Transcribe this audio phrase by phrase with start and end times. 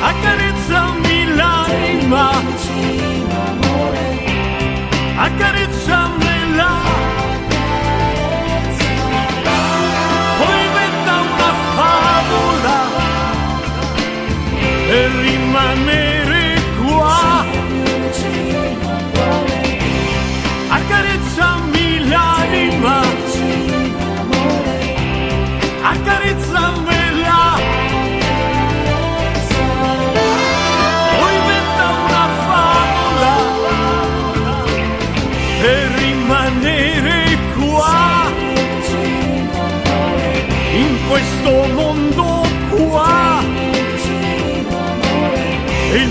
[0.00, 2.30] Accarezzami l'anima,
[5.16, 6.70] accarezzamela.
[10.38, 12.78] Poi inventa una favola
[14.88, 16.23] per rimanere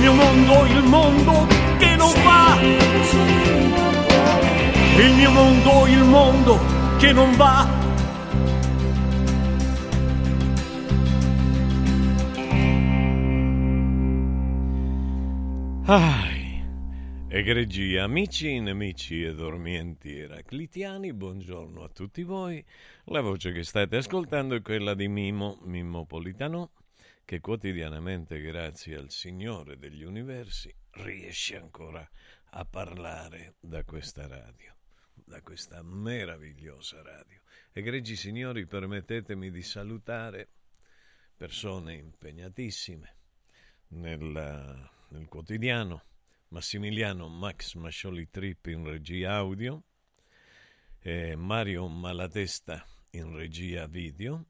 [0.03, 1.47] mio mondo, il mondo
[1.78, 2.59] che non va.
[4.97, 6.60] Il mio mondo, il mondo
[6.98, 7.81] che non va.
[15.86, 16.66] Ai,
[17.30, 22.62] egregi amici, nemici e dormienti eraclitiani, buongiorno a tutti voi.
[23.06, 26.72] La voce che state ascoltando è quella di Mimo, Mimmo Politano,
[27.25, 32.08] che quotidianamente, grazie al Signore degli Universi, riesce ancora
[32.52, 34.75] a parlare da questa radio,
[35.14, 37.42] da questa meravigliosa radio.
[37.72, 40.50] Egregi signori, permettetemi di salutare
[41.36, 43.16] persone impegnatissime
[43.88, 46.04] nella nel quotidiano,
[46.50, 49.84] Massimiliano Max Mascioli Trip in regia audio,
[51.00, 54.48] eh, Mario Malatesta in regia video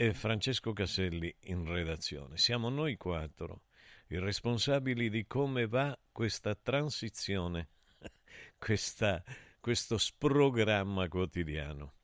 [0.00, 2.38] e Francesco Casselli in redazione.
[2.38, 3.64] Siamo noi quattro
[4.06, 7.68] i responsabili di come va questa transizione
[8.56, 9.22] questa,
[9.60, 11.96] questo sprogramma quotidiano.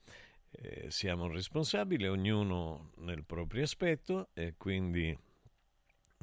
[0.50, 5.18] Eh, siamo responsabili, ognuno nel proprio aspetto e quindi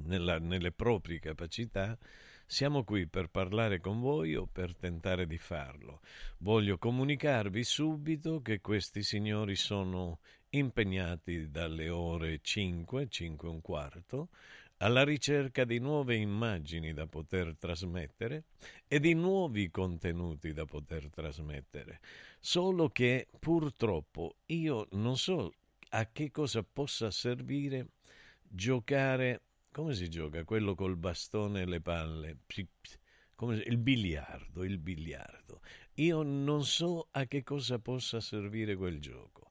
[0.04, 1.98] nella, nelle proprie capacità.
[2.46, 6.02] Siamo qui per parlare con voi o per tentare di farlo.
[6.38, 10.20] Voglio comunicarvi subito che questi signori sono
[10.54, 14.30] impegnati dalle ore 5, 5 e un quarto,
[14.78, 18.46] alla ricerca di nuove immagini da poter trasmettere
[18.88, 22.00] e di nuovi contenuti da poter trasmettere.
[22.40, 25.54] Solo che purtroppo io non so
[25.90, 27.92] a che cosa possa servire
[28.42, 29.42] giocare
[29.74, 30.44] come si gioca?
[30.44, 32.38] Quello col bastone e le palle.
[33.34, 35.62] Come, il biliardo, il biliardo.
[35.96, 39.43] Io non so a che cosa possa servire quel gioco.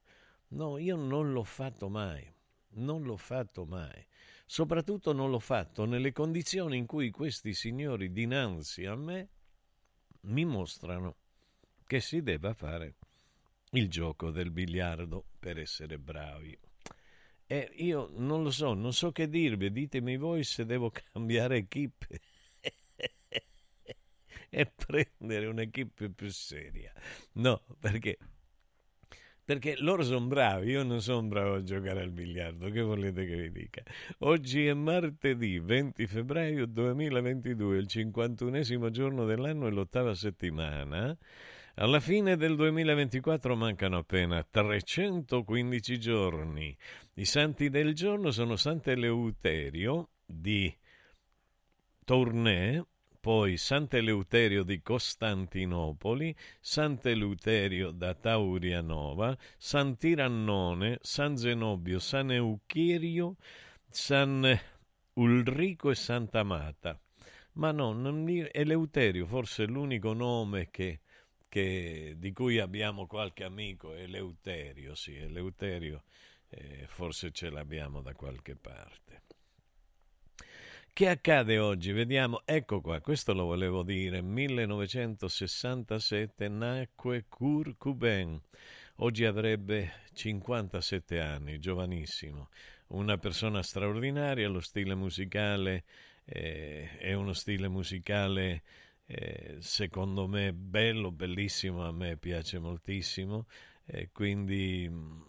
[0.53, 2.31] No, io non l'ho fatto mai.
[2.75, 4.05] Non l'ho fatto mai.
[4.45, 9.29] Soprattutto non l'ho fatto nelle condizioni in cui questi signori dinanzi a me
[10.21, 11.15] mi mostrano
[11.85, 12.95] che si deve fare
[13.71, 16.57] il gioco del biliardo per essere bravi.
[17.47, 22.21] E io non lo so, non so che dirvi, ditemi voi se devo cambiare equipe
[24.49, 26.93] e prendere un'equipe più seria.
[27.33, 28.17] No, perché
[29.45, 33.35] perché loro sono bravi, io non sono bravo a giocare al biliardo, che volete che
[33.35, 33.83] vi dica?
[34.19, 41.17] Oggi è martedì 20 febbraio 2022, il 51 giorno dell'anno e l'ottava settimana.
[41.75, 46.77] Alla fine del 2024 mancano appena 315 giorni.
[47.15, 50.73] I santi del giorno sono Sant'Eleuterio di
[52.05, 52.81] Tournai,
[53.23, 63.37] poi Sant'Eleuterio di Costantinopoli, Sant'Eleuterio da Taurianova, Sant'Irannone, San Zenobio, San Euchirio,
[63.89, 64.59] San
[65.13, 66.99] Ulrico e Santa Mata.
[67.53, 67.93] Ma no,
[68.51, 70.99] Eleuterio forse è l'unico nome che
[71.47, 76.03] che, di cui abbiamo qualche amico, Eleuterio, sì, Eleuterio
[76.49, 79.21] eh, forse ce l'abbiamo da qualche parte.
[80.95, 81.91] Che accade oggi?
[81.91, 88.39] Vediamo, ecco qua, questo lo volevo dire, 1967 nacque Kurt Cobain,
[88.97, 92.49] oggi avrebbe 57 anni, giovanissimo,
[92.89, 95.83] una persona straordinaria, lo stile musicale
[96.25, 98.61] eh, è uno stile musicale
[99.07, 103.47] eh, secondo me bello, bellissimo, a me piace moltissimo,
[103.85, 105.21] eh, quindi mm,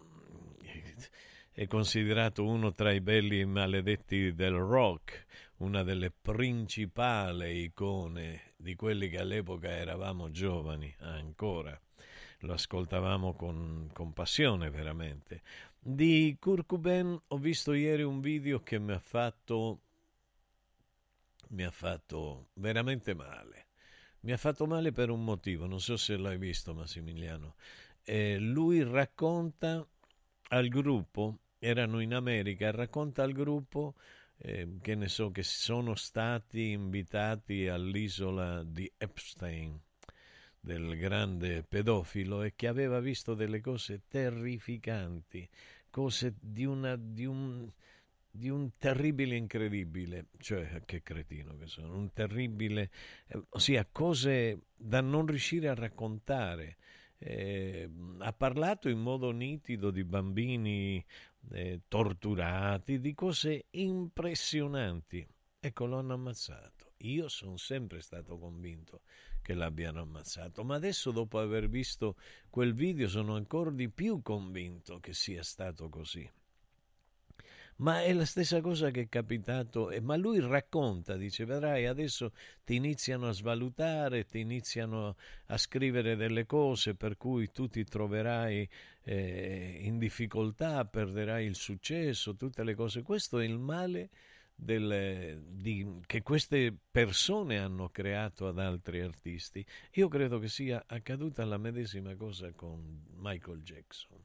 [1.52, 5.24] è considerato uno tra i belli maledetti del rock,
[5.64, 11.78] una delle principali icone di quelli che all'epoca eravamo giovani ancora.
[12.40, 15.42] Lo ascoltavamo con, con passione veramente.
[15.78, 19.80] Di Kurt Cobain ho visto ieri un video che mi ha fatto
[21.48, 23.66] mi ha fatto veramente male.
[24.20, 27.54] Mi ha fatto male per un motivo, non so se l'hai visto Massimiliano.
[28.02, 29.86] Eh, lui racconta
[30.48, 33.94] al gruppo, erano in America, racconta al gruppo
[34.46, 39.80] eh, che ne so, che sono stati invitati all'isola di Epstein,
[40.60, 45.48] del grande pedofilo, e che aveva visto delle cose terrificanti,
[45.88, 47.70] cose di, una, di un
[48.36, 52.90] di un terribile incredibile, cioè che cretino che sono, un terribile,
[53.28, 56.76] eh, ossia cose da non riuscire a raccontare.
[57.16, 61.02] Eh, ha parlato in modo nitido di bambini
[61.52, 65.26] eh, torturati, di cose impressionanti.
[65.58, 66.92] Ecco, lo hanno ammazzato.
[66.98, 69.02] Io sono sempre stato convinto
[69.40, 72.16] che l'abbiano ammazzato, ma adesso dopo aver visto
[72.50, 76.30] quel video sono ancora di più convinto che sia stato così.
[77.76, 82.32] Ma è la stessa cosa che è capitato, eh, ma lui racconta, dice, vedrai, adesso
[82.64, 85.16] ti iniziano a svalutare, ti iniziano
[85.46, 88.68] a scrivere delle cose per cui tu ti troverai
[89.02, 93.02] eh, in difficoltà, perderai il successo, tutte le cose.
[93.02, 94.10] Questo è il male
[94.54, 99.64] del, di, che queste persone hanno creato ad altri artisti.
[99.94, 104.23] Io credo che sia accaduta la medesima cosa con Michael Jackson.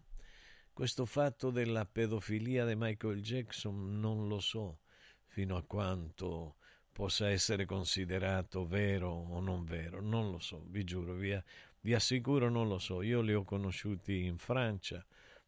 [0.80, 4.80] Questo fatto della pedofilia di Michael Jackson non lo so
[5.26, 6.56] fino a quanto
[6.94, 11.38] possa essere considerato vero o non vero, non lo so, vi giuro, vi,
[11.82, 13.02] vi assicuro non lo so.
[13.02, 15.06] Io li ho conosciuti in Francia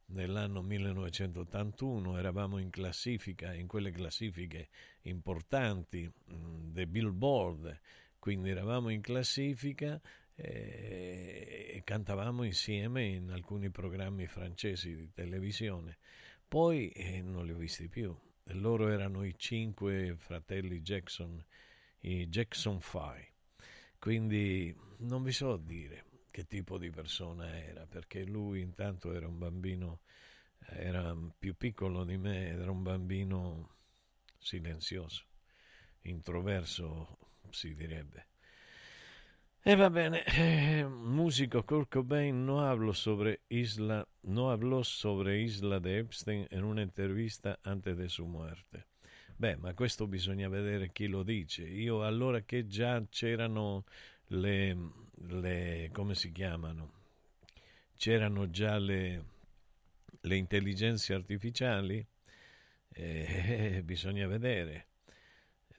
[0.07, 4.67] nell'anno 1981, eravamo in classifica, in quelle classifiche
[5.03, 7.79] importanti mm, del Billboard,
[8.19, 9.97] quindi eravamo in classifica
[10.41, 15.97] e cantavamo insieme in alcuni programmi francesi di televisione.
[16.47, 18.15] Poi eh, non li ho visti più.
[18.55, 21.43] Loro erano i cinque fratelli Jackson,
[22.01, 23.29] i Jackson Five.
[23.99, 29.37] Quindi non vi so dire che tipo di persona era, perché lui intanto era un
[29.37, 30.01] bambino,
[30.59, 33.75] era più piccolo di me, era un bambino
[34.39, 35.25] silenzioso,
[36.01, 37.17] introverso
[37.49, 38.30] si direbbe.
[39.63, 45.79] E va bene, eh, músico Kurt Cobain no habló sobre Isla, no habló sobre Isla
[45.79, 48.87] de Epstein in un'intervista antes de su muerte.
[49.37, 51.61] Beh, ma questo bisogna vedere chi lo dice.
[51.61, 53.83] Io allora che già c'erano
[54.29, 54.75] le,
[55.27, 56.91] le come si chiamano?
[57.95, 59.25] C'erano già le,
[60.21, 62.03] le intelligenze artificiali,
[62.93, 64.87] eh, bisogna vedere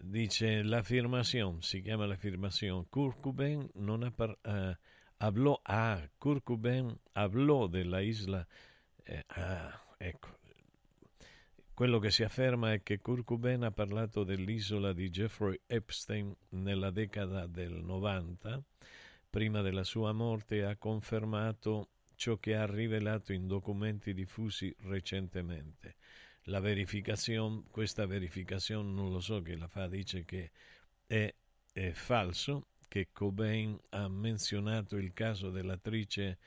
[0.03, 4.75] dice la afirmación, si chiama la afirmación, Kurt Cobain non ha par- uh,
[5.19, 8.47] habló, ah, Kurt Cobain hablò della isla,
[9.05, 10.29] eh, ah, ecco,
[11.73, 16.91] quello che si afferma è che Kurt Cobain ha parlato dell'isola di Jeffrey Epstein nella
[16.91, 18.61] decada del 90,
[19.31, 25.97] prima della sua morte, e ha confermato ciò che ha rivelato in documenti diffusi recentemente
[26.45, 30.51] la verificazione, questa verificazione non lo so che la fa, dice che
[31.07, 31.33] è,
[31.73, 36.39] è falso, che Cobain ha menzionato il caso dell'attrice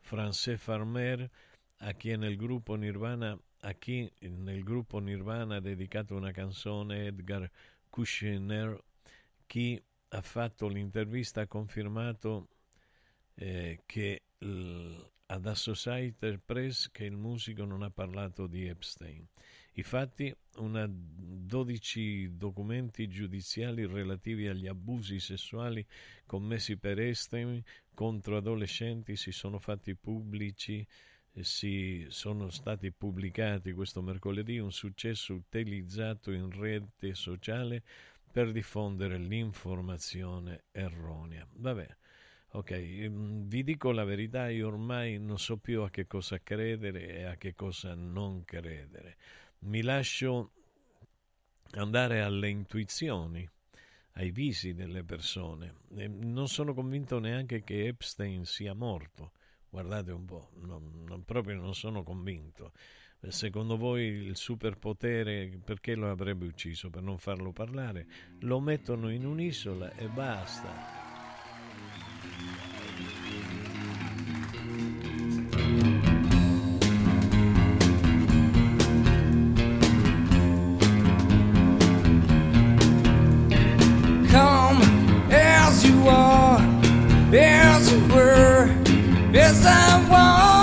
[0.00, 1.30] Francée Farmer
[1.78, 7.50] a chi nel gruppo Nirvana a chi nel gruppo Nirvana ha dedicato una canzone Edgar
[7.88, 8.78] Kushner
[9.46, 12.48] chi ha fatto l'intervista ha confermato
[13.36, 14.22] eh, che
[15.26, 19.26] ad Associated Press che il musico non ha parlato di Epstein.
[19.72, 25.84] Infatti, una 12 documenti giudiziali relativi agli abusi sessuali
[26.26, 27.62] commessi per Epstein
[27.92, 30.86] contro adolescenti si sono fatti pubblici
[31.40, 37.82] si sono stati pubblicati questo mercoledì un successo utilizzato in rete sociale
[38.30, 41.46] per diffondere l'informazione erronea.
[41.54, 41.96] Vabbè,
[42.54, 47.16] Ok, ehm, vi dico la verità, io ormai non so più a che cosa credere
[47.16, 49.16] e a che cosa non credere.
[49.60, 50.52] Mi lascio
[51.72, 53.48] andare alle intuizioni,
[54.12, 55.74] ai visi delle persone.
[55.96, 59.32] E non sono convinto neanche che Epstein sia morto.
[59.68, 62.72] Guardate un po', non, non, proprio non sono convinto.
[63.26, 66.88] Secondo voi il superpotere perché lo avrebbe ucciso?
[66.88, 68.06] Per non farlo parlare?
[68.40, 71.03] Lo mettono in un'isola e basta.
[89.54, 90.53] As I want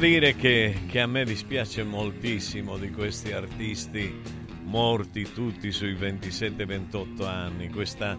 [0.00, 4.10] dire che, che, a me dispiace moltissimo di questi artisti
[4.62, 8.16] morti tutti sui 27-28 anni, questa,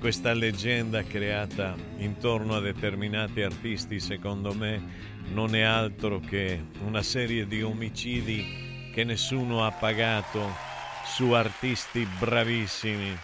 [0.00, 4.82] questa leggenda creata intorno a determinati artisti secondo me
[5.32, 10.52] non è altro che una serie di omicidi che nessuno ha pagato
[11.04, 13.16] su artisti bravissimi,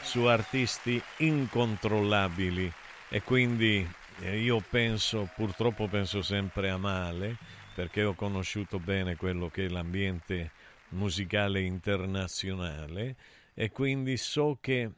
[0.00, 2.72] su artisti incontrollabili.
[3.08, 3.84] E quindi
[4.26, 7.36] io penso, purtroppo penso sempre a male,
[7.74, 10.50] perché ho conosciuto bene quello che è l'ambiente
[10.90, 13.16] musicale internazionale
[13.54, 14.90] e quindi so che,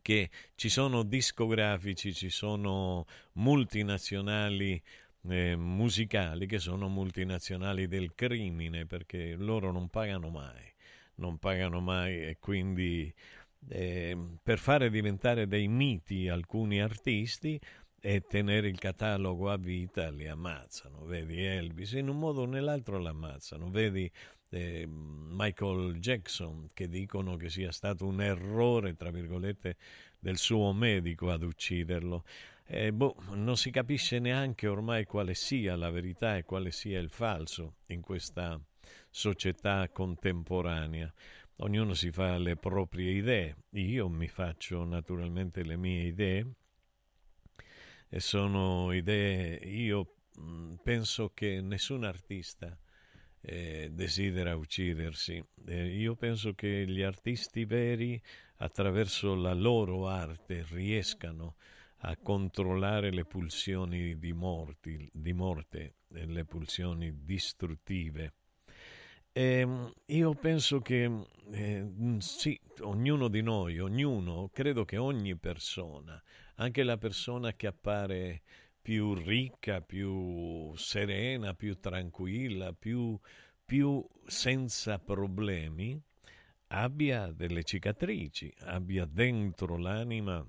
[0.00, 4.80] che ci sono discografici, ci sono multinazionali
[5.28, 10.72] eh, musicali che sono multinazionali del crimine perché loro non pagano mai,
[11.16, 13.12] non pagano mai e quindi
[13.68, 17.60] eh, per fare diventare dei miti alcuni artisti
[18.04, 21.04] e tenere il catalogo a vita li ammazzano.
[21.04, 23.70] Vedi Elvis, in un modo o nell'altro l'ammazzano.
[23.70, 24.10] Vedi
[24.48, 29.76] eh, Michael Jackson che dicono che sia stato un errore, tra virgolette,
[30.18, 32.24] del suo medico ad ucciderlo.
[32.66, 37.08] Eh, boh, non si capisce neanche ormai quale sia la verità e quale sia il
[37.08, 38.60] falso in questa
[39.10, 41.12] società contemporanea.
[41.58, 43.58] Ognuno si fa le proprie idee.
[43.74, 46.54] Io mi faccio naturalmente le mie idee
[48.14, 52.78] e sono idee, io mm, penso che nessun artista
[53.40, 55.42] eh, desidera uccidersi.
[55.66, 58.20] Eh, io penso che gli artisti veri,
[58.56, 61.56] attraverso la loro arte, riescano
[62.00, 68.34] a controllare le pulsioni di, morti, di morte e le pulsioni distruttive.
[69.32, 71.10] E ehm, io penso che
[71.50, 71.86] eh,
[72.18, 76.22] sì, ognuno di noi, ognuno, credo che ogni persona
[76.56, 78.42] anche la persona che appare
[78.80, 83.18] più ricca, più serena, più tranquilla, più,
[83.64, 86.00] più senza problemi,
[86.68, 90.44] abbia delle cicatrici, abbia dentro l'anima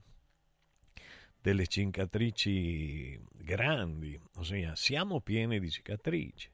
[1.40, 6.50] delle cicatrici grandi, ossia siamo pieni di cicatrici.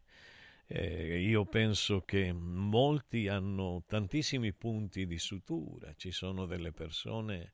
[0.71, 7.53] Eh, io penso che molti hanno tantissimi punti di sutura, ci sono delle persone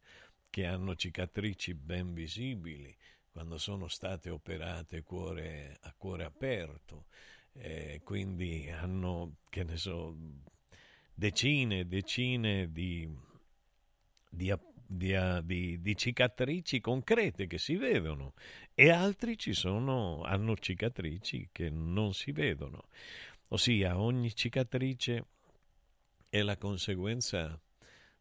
[0.55, 2.95] che hanno cicatrici ben visibili
[3.29, 7.07] quando sono state operate cuore, a cuore aperto,
[7.55, 10.15] eh, quindi hanno, che ne so,
[11.13, 13.05] decine e decine di,
[14.29, 14.53] di,
[14.87, 18.31] di, di, cicatrici concrete che si vedono
[18.73, 22.87] e altri ci sono, hanno cicatrici che non si vedono.
[23.49, 25.25] Ossia, ogni cicatrice
[26.29, 27.59] è la conseguenza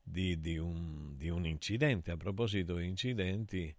[0.04, 2.10] di, di, un, di un, incidente.
[2.12, 3.74] A proposito di incidenti,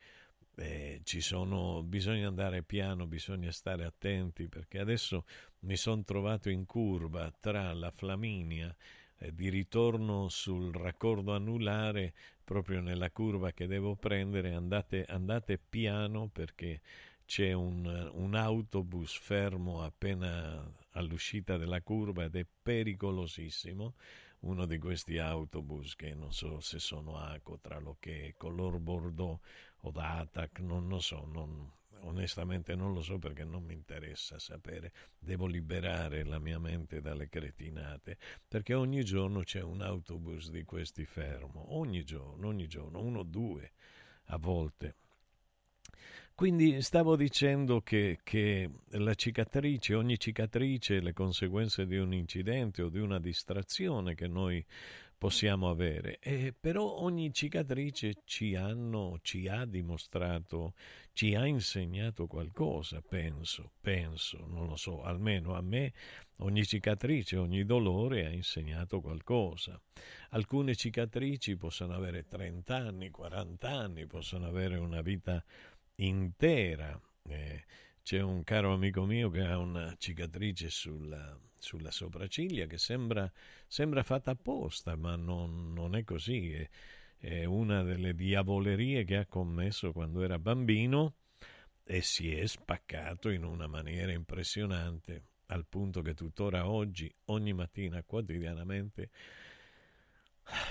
[0.56, 5.26] eh, sono, bisogna andare piano, bisogna stare attenti perché adesso
[5.60, 8.76] mi sono trovato in curva tra la Flaminia
[9.18, 16.28] eh, di ritorno sul raccordo anulare proprio nella curva che devo prendere andate, andate piano
[16.28, 16.82] perché
[17.26, 23.96] c'è un, un, autobus fermo appena all'uscita della curva ed è pericolosissimo
[24.46, 27.60] uno di questi autobus che non so se sono Aco,
[28.00, 29.40] che color bordeaux
[29.82, 34.92] o Datac, non lo so, non, onestamente non lo so perché non mi interessa sapere,
[35.18, 41.06] devo liberare la mia mente dalle cretinate, perché ogni giorno c'è un autobus di questi
[41.06, 43.72] fermo, ogni giorno, ogni giorno, uno o due
[44.26, 44.96] a volte.
[46.36, 52.90] Quindi stavo dicendo che, che, la cicatrice, ogni cicatrice, le conseguenze di un incidente o
[52.90, 54.64] di una distrazione che noi
[55.18, 60.74] possiamo avere, e però ogni cicatrice ci, hanno, ci ha dimostrato,
[61.14, 65.94] ci ha insegnato qualcosa, penso, penso, non lo so, almeno a me
[66.40, 69.80] ogni cicatrice, ogni dolore ha insegnato qualcosa.
[70.32, 75.42] Alcune cicatrici possono avere 30 anni, 40 anni, possono avere una vita
[75.96, 77.00] intera.
[77.28, 77.64] Eh,
[78.04, 83.32] c'è un caro amico mio che ha una cicatrice sulla, sulla sopracciglia che sembra,
[83.68, 86.54] sembra, fatta apposta, ma non, non è così.
[86.54, 86.70] È,
[87.18, 91.16] è, una delle diavolerie che ha commesso quando era bambino
[91.84, 98.04] e si è spaccato in una maniera impressionante, al punto che tuttora oggi, ogni mattina,
[98.04, 99.10] quotidianamente,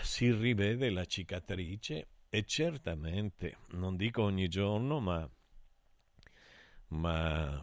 [0.02, 5.30] si rivede la cicatrice e certamente, non dico ogni giorno, ma,
[6.88, 7.62] ma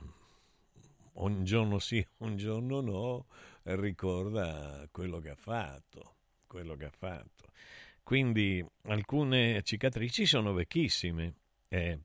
[1.13, 3.25] un giorno sì, un giorno no,
[3.63, 6.15] ricorda quello che ha fatto,
[6.47, 7.49] quello che ha fatto.
[8.01, 11.35] Quindi alcune cicatrici sono vecchissime
[11.67, 11.99] Eh,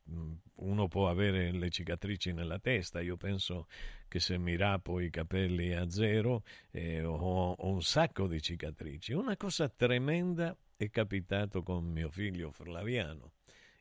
[0.56, 3.66] uno può avere le cicatrici nella testa, io penso
[4.08, 9.12] che se mi rapo i capelli a zero eh, ho, ho un sacco di cicatrici.
[9.12, 13.32] Una cosa tremenda è capitato con mio figlio Flaviano,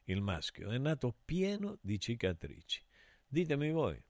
[0.05, 2.81] il maschio, è nato pieno di cicatrici.
[3.27, 4.01] Ditemi voi,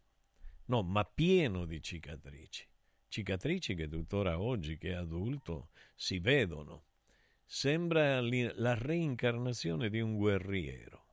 [0.66, 2.68] no, ma pieno di cicatrici.
[3.08, 6.86] Cicatrici che tuttora oggi, che è adulto, si vedono.
[7.46, 11.06] Sembra la reincarnazione di un guerriero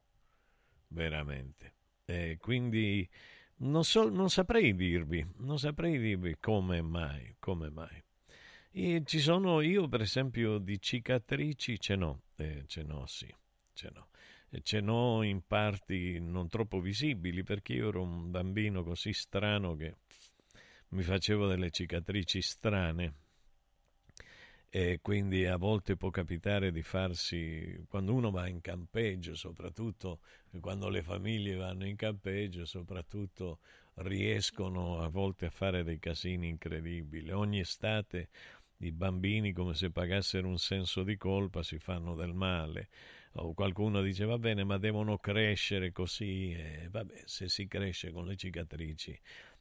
[0.93, 1.75] veramente.
[2.05, 3.09] E quindi
[3.57, 8.03] non, so, non saprei dirvi, non saprei dirvi come mai, come mai.
[8.75, 13.31] E ci sono, io per esempio di cicatrici ce n'ho, eh, ce n'ho sì,
[13.75, 14.09] ce n'ho.
[14.63, 19.97] ce n'ho in parti non troppo visibili perché io ero un bambino così strano che
[20.89, 23.15] mi facevo delle cicatrici strane
[24.71, 30.21] e quindi a volte può capitare di farsi, quando uno va in campeggio, soprattutto
[30.61, 33.59] quando le famiglie vanno in campeggio, soprattutto
[33.97, 37.31] riescono a volte a fare dei casini incredibili.
[37.31, 38.31] Ogni estate
[38.87, 42.88] i bambini, come se pagassero un senso di colpa, si fanno del male.
[43.35, 46.53] O qualcuno dice va bene, ma devono crescere così.
[46.53, 49.18] E vabbè, se si cresce con le cicatrici,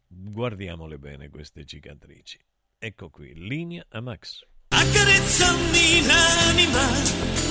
[0.07, 2.39] guardiamole bene queste cicatrici.
[2.77, 4.45] Ecco qui, linea a Max.
[4.69, 7.50] Accarezzami l'anima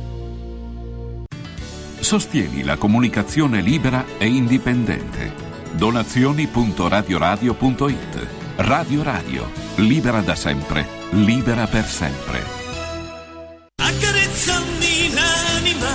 [2.01, 5.31] Sostieni la comunicazione libera e indipendente.
[5.73, 12.41] Donazioni.radioradio.it Radio Radio, libera da sempre, libera per sempre.
[13.75, 15.93] Accarezzami l'anima.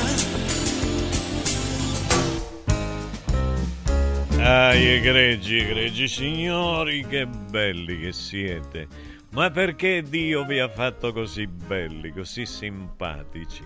[4.38, 8.86] Ah, egregi, egregi signori, che belli che siete.
[9.32, 13.64] Ma perché Dio vi ha fatto così belli, così simpatici?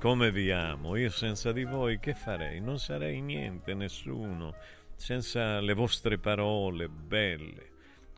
[0.00, 0.96] Come vi amo?
[0.96, 2.58] Io senza di voi che farei?
[2.58, 4.54] Non sarei niente, nessuno.
[4.96, 7.68] Senza le vostre parole belle.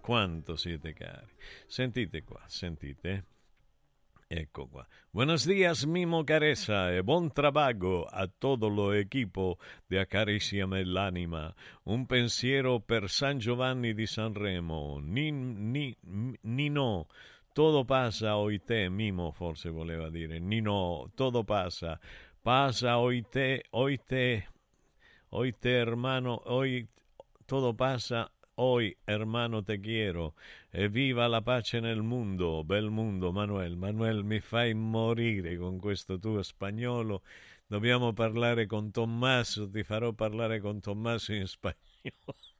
[0.00, 1.32] Quanto siete cari.
[1.66, 3.24] Sentite qua, sentite.
[4.28, 4.86] Ecco qua.
[5.10, 11.52] Buenos días, Mimo Caressa, e buon trabajo a todo lo equipo de Acariciame l'anima.
[11.86, 15.00] Un pensiero per San Giovanni di Sanremo.
[15.02, 15.96] Ni, ni,
[16.42, 17.08] Nino,
[17.54, 20.40] todo pasa hoy te, Mimo forse voleva dire.
[20.40, 22.00] Nino, todo pasa.
[22.42, 24.46] Pasa hoy te, hoy te,
[25.30, 26.88] hoy te hermano, hoy
[27.46, 30.34] todo pasa Hoy, hermano, te quiero.
[30.70, 33.76] E viva la pace nel mondo, bel mondo, Manuel.
[33.76, 37.22] Manuel, mi fai morire con questo tuo spagnolo.
[37.66, 42.51] Dobbiamo parlare con Tommaso, ti farò parlare con Tommaso in spagnolo.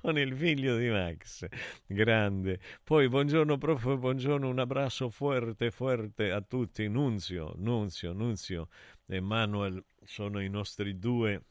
[0.00, 1.46] Con il figlio di Max,
[1.86, 2.60] grande.
[2.82, 6.88] Poi buongiorno prof, buongiorno, un abbraccio forte, forte a tutti.
[6.88, 8.68] Nunzio, Nunzio, Nunzio
[9.06, 11.42] e Manuel sono i nostri due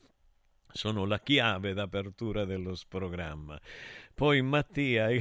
[0.76, 3.58] sono la chiave d'apertura dello programma.
[4.14, 5.08] Poi Mattia,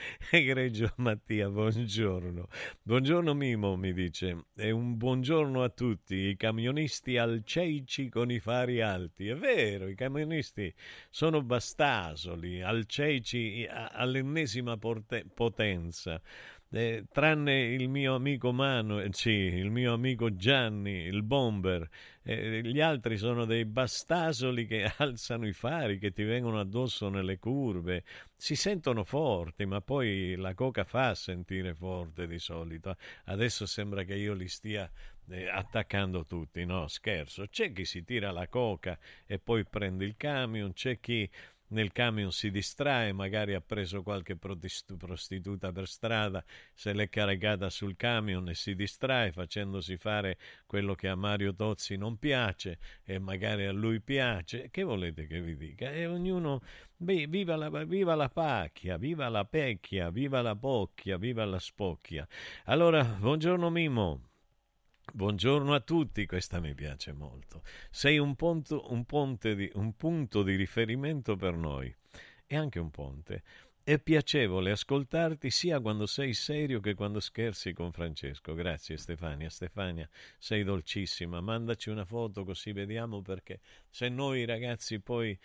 [0.30, 2.48] egregio Mattia, buongiorno.
[2.82, 8.80] Buongiorno Mimo, mi dice, e un buongiorno a tutti, i camionisti alceici con i fari
[8.80, 9.28] alti.
[9.28, 10.72] È vero, i camionisti
[11.10, 16.20] sono bastasoli, alceici all'ennesima potenza
[16.72, 21.88] eh, tranne il mio amico Mano, eh, sì, il mio amico Gianni, il bomber,
[22.22, 27.38] eh, gli altri sono dei bastasoli che alzano i fari, che ti vengono addosso nelle
[27.38, 28.04] curve,
[28.36, 32.96] si sentono forti, ma poi la coca fa sentire forte di solito.
[33.24, 34.88] Adesso sembra che io li stia
[35.28, 37.46] eh, attaccando tutti, no, scherzo.
[37.48, 41.28] C'è chi si tira la coca e poi prende il camion, c'è chi
[41.70, 47.96] nel camion si distrae, magari ha preso qualche prostituta per strada, se l'è caricata sul
[47.96, 53.66] camion e si distrae facendosi fare quello che a Mario Tozzi non piace e magari
[53.66, 54.70] a lui piace.
[54.70, 55.92] Che volete che vi dica?
[55.92, 56.62] E ognuno,
[56.96, 62.26] beh, viva la, viva la pacchia, viva la pecchia, viva la pocchia, viva la spocchia.
[62.64, 64.29] Allora, buongiorno Mimo.
[65.12, 67.62] Buongiorno a tutti, questa mi piace molto.
[67.90, 69.04] Sei un, ponto, un,
[69.40, 71.92] di, un punto di riferimento per noi
[72.46, 73.42] e anche un ponte.
[73.82, 78.54] È piacevole ascoltarti sia quando sei serio che quando scherzi con Francesco.
[78.54, 79.50] Grazie Stefania.
[79.50, 81.40] Stefania, sei dolcissima.
[81.40, 85.36] Mandaci una foto così vediamo perché se noi ragazzi poi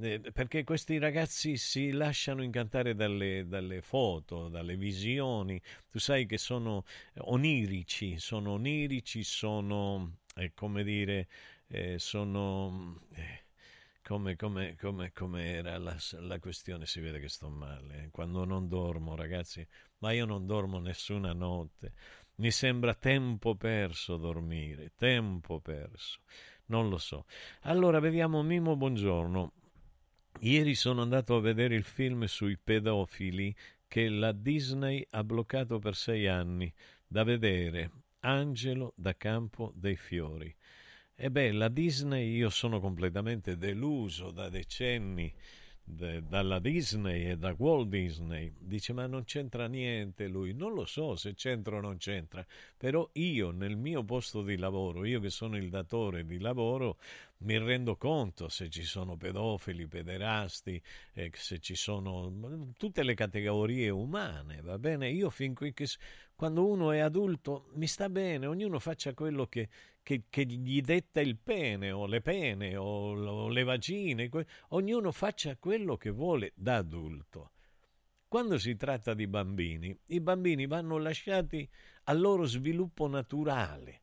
[0.00, 6.38] eh, perché questi ragazzi si lasciano incantare dalle, dalle, foto, dalle visioni, tu sai che
[6.38, 6.84] sono
[7.18, 11.28] onirici, sono onirici, sono, eh, come dire,
[11.68, 13.02] eh, sono...
[13.14, 13.40] Eh,
[14.02, 16.86] come, come, come, come, era la, la, questione?
[16.86, 18.04] Si vede che sto male.
[18.04, 18.10] Eh.
[18.10, 19.66] Quando non dormo, ragazzi,
[19.98, 21.92] ma io non dormo nessuna notte.
[22.36, 26.18] Mi sembra tempo perso dormire, tempo perso.
[26.66, 27.26] Non lo so.
[27.62, 29.52] Allora, vediamo Mimo Buongiorno.
[30.40, 33.54] Ieri sono andato a vedere il film sui pedofili
[33.86, 36.72] che la Disney ha bloccato per sei anni.
[37.06, 37.90] Da vedere
[38.20, 40.54] Angelo da Campo dei Fiori.
[41.14, 45.32] E beh, la Disney io sono completamente deluso da decenni
[45.84, 48.52] de, dalla Disney e da Walt Disney.
[48.58, 50.52] Dice ma non c'entra niente lui.
[50.54, 52.44] Non lo so se c'entra o non c'entra,
[52.76, 56.98] però io nel mio posto di lavoro, io che sono il datore di lavoro,
[57.38, 60.80] mi rendo conto se ci sono pedofili, pederasti,
[61.14, 65.10] eh, se ci sono tutte le categorie umane, va bene?
[65.10, 65.86] Io fin qui che
[66.34, 69.68] quando uno è adulto mi sta bene, ognuno faccia quello che,
[70.02, 75.12] che, che gli detta il pene o le pene o, o le vagine, que- ognuno
[75.12, 77.52] faccia quello che vuole da adulto.
[78.28, 81.68] Quando si tratta di bambini, i bambini vanno lasciati
[82.04, 84.02] al loro sviluppo naturale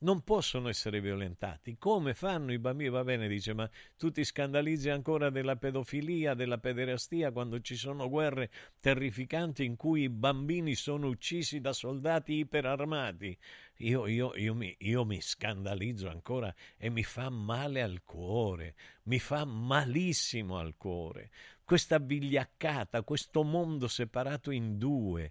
[0.00, 1.76] non possono essere violentati.
[1.78, 2.90] Come fanno i bambini?
[2.90, 8.08] Va bene, dice, ma tu ti scandalizzi ancora della pedofilia, della pederastia, quando ci sono
[8.08, 8.50] guerre
[8.80, 13.36] terrificanti in cui i bambini sono uccisi da soldati iperarmati.
[13.78, 19.18] Io, io, io, mi, io mi scandalizzo ancora e mi fa male al cuore, mi
[19.18, 21.30] fa malissimo al cuore
[21.68, 25.30] questa vigliaccata, questo mondo separato in due,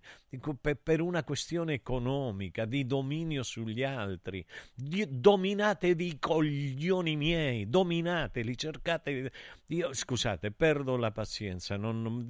[0.84, 4.46] per una questione economica, di dominio sugli altri.
[4.76, 9.32] Dominatevi i coglioni miei, dominateli, cercate...
[9.66, 12.24] Io, scusate, perdo la pazienza, non, non,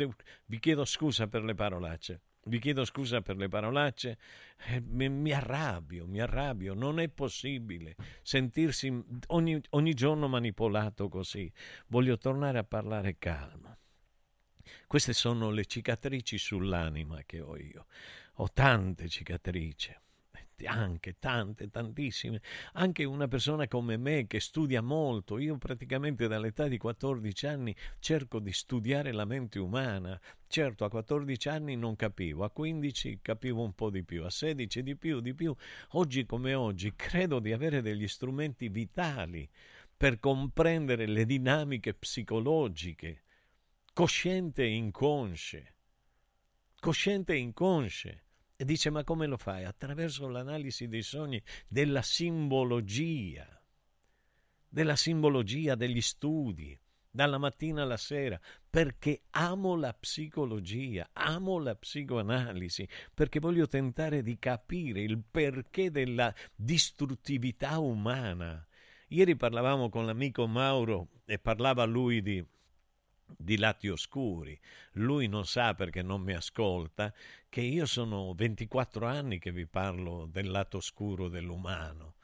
[0.45, 2.21] vi chiedo scusa per le parolacce.
[2.47, 4.17] Vi chiedo scusa per le parolacce,
[4.67, 8.91] eh, mi, mi, arrabbio, mi arrabbio, non è possibile sentirsi
[9.27, 11.51] ogni, ogni giorno manipolato così.
[11.87, 13.77] Voglio tornare a parlare calmo.
[14.87, 17.85] Queste sono le cicatrici sull'anima che ho io.
[18.35, 19.93] Ho tante cicatrici
[20.65, 22.41] anche tante, tantissime.
[22.73, 28.39] Anche una persona come me che studia molto, io praticamente dall'età di 14 anni cerco
[28.39, 30.19] di studiare la mente umana.
[30.47, 34.81] Certo, a 14 anni non capivo, a 15 capivo un po' di più, a 16
[34.81, 35.53] di più, di più.
[35.89, 39.47] Oggi come oggi credo di avere degli strumenti vitali
[39.95, 43.23] per comprendere le dinamiche psicologiche,
[43.93, 45.73] cosciente e inconsce.
[46.79, 48.21] Cosciente e inconsce
[48.59, 49.65] e dice, ma come lo fai?
[49.65, 53.47] Attraverso l'analisi dei sogni, della simbologia,
[54.67, 56.77] della simbologia degli studi,
[57.09, 64.39] dalla mattina alla sera, perché amo la psicologia, amo la psicoanalisi, perché voglio tentare di
[64.39, 68.65] capire il perché della distruttività umana.
[69.09, 72.43] Ieri parlavamo con l'amico Mauro e parlava lui di
[73.35, 74.59] di lati oscuri.
[74.93, 77.13] Lui non sa perché non mi ascolta
[77.49, 82.15] che io sono 24 anni che vi parlo del lato oscuro dell'umano.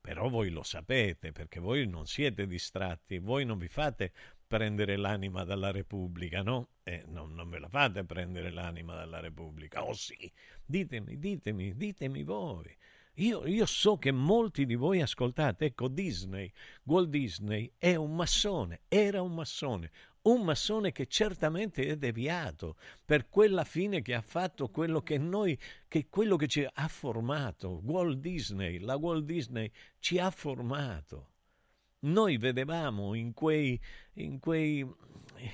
[0.00, 4.12] Però voi lo sapete perché voi non siete distratti, voi non vi fate
[4.52, 6.70] prendere l'anima dalla Repubblica, no?
[6.82, 9.84] Eh, non, non ve la fate prendere l'anima dalla Repubblica.
[9.84, 10.30] Oh sì,
[10.66, 12.76] ditemi, ditemi, ditemi voi.
[13.16, 16.50] Io, io, so che molti di voi ascoltate, ecco Disney,
[16.84, 19.90] Walt Disney è un massone, era un massone,
[20.22, 25.58] un massone che certamente è deviato per quella fine che ha fatto quello che noi,
[25.88, 27.80] che quello che ci ha formato.
[27.84, 31.30] Walt Disney, la Walt Disney ci ha formato.
[32.00, 33.80] Noi vedevamo in quei,
[34.14, 34.88] in quei,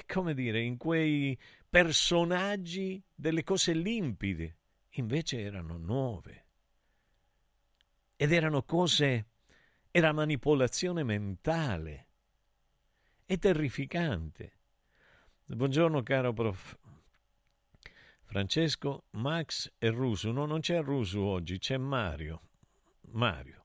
[0.06, 4.56] come dire, in quei personaggi delle cose limpide,
[4.92, 6.44] invece erano nuove.
[8.16, 9.26] Ed erano cose,
[9.90, 12.06] era manipolazione mentale.
[13.24, 14.57] È terrificante.
[15.50, 16.76] Buongiorno caro prof.
[18.24, 20.30] Francesco, Max e Rusu.
[20.30, 22.42] No, non c'è Rusu oggi, c'è Mario.
[23.12, 23.64] Mario.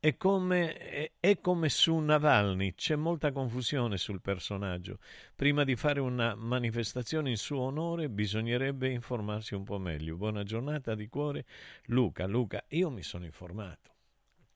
[0.00, 5.00] È come, è, è come su Navalny, c'è molta confusione sul personaggio.
[5.36, 10.16] Prima di fare una manifestazione in suo onore bisognerebbe informarsi un po' meglio.
[10.16, 11.44] Buona giornata di cuore,
[11.88, 12.26] Luca.
[12.26, 13.90] Luca, io mi sono informato.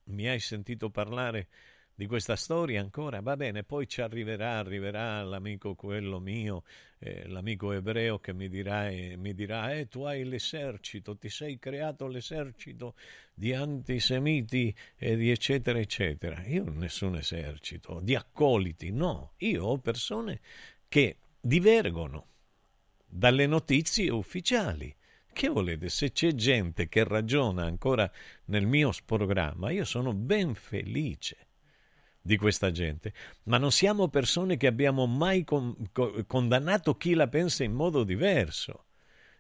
[0.05, 1.49] Mi hai sentito parlare
[1.99, 6.63] di questa storia ancora, va bene, poi ci arriverà, arriverà l'amico quello mio,
[6.99, 11.59] eh, l'amico ebreo che mi dirà, eh, mi dirà, eh, tu hai l'esercito, ti sei
[11.59, 12.97] creato l'esercito
[13.33, 16.45] di antisemiti e di eccetera eccetera.
[16.45, 20.41] Io ho nessun esercito, di accoliti, no, io ho persone
[20.89, 22.27] che divergono
[23.07, 24.95] dalle notizie ufficiali.
[25.33, 25.89] Che volete?
[25.89, 28.11] Se c'è gente che ragiona ancora
[28.47, 31.46] nel mio programma, io sono ben felice
[32.27, 33.15] di questa gente,
[33.45, 38.03] ma non siamo persone che abbiamo mai con, con, condannato chi la pensa in modo
[38.03, 38.85] diverso.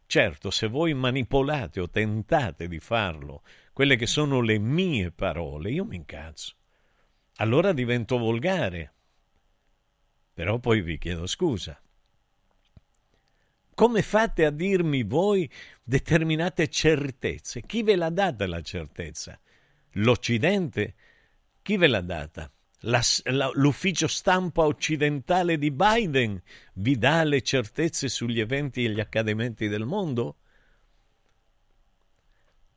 [0.07, 5.85] Certo, se voi manipolate o tentate di farlo, quelle che sono le mie parole, io
[5.85, 6.55] mi incazzo.
[7.39, 8.93] Allora divento volgare.
[10.33, 11.79] Però poi vi chiedo scusa.
[13.75, 15.51] Come fate a dirmi voi
[15.83, 17.63] determinate certezze?
[17.63, 19.39] Chi ve l'ha data la certezza?
[19.95, 20.95] L'Occidente?
[21.61, 22.51] Chi ve l'ha data?
[22.87, 26.41] La, la, l'ufficio stampa occidentale di Biden
[26.75, 30.37] vi dà le certezze sugli eventi e gli accadimenti del mondo?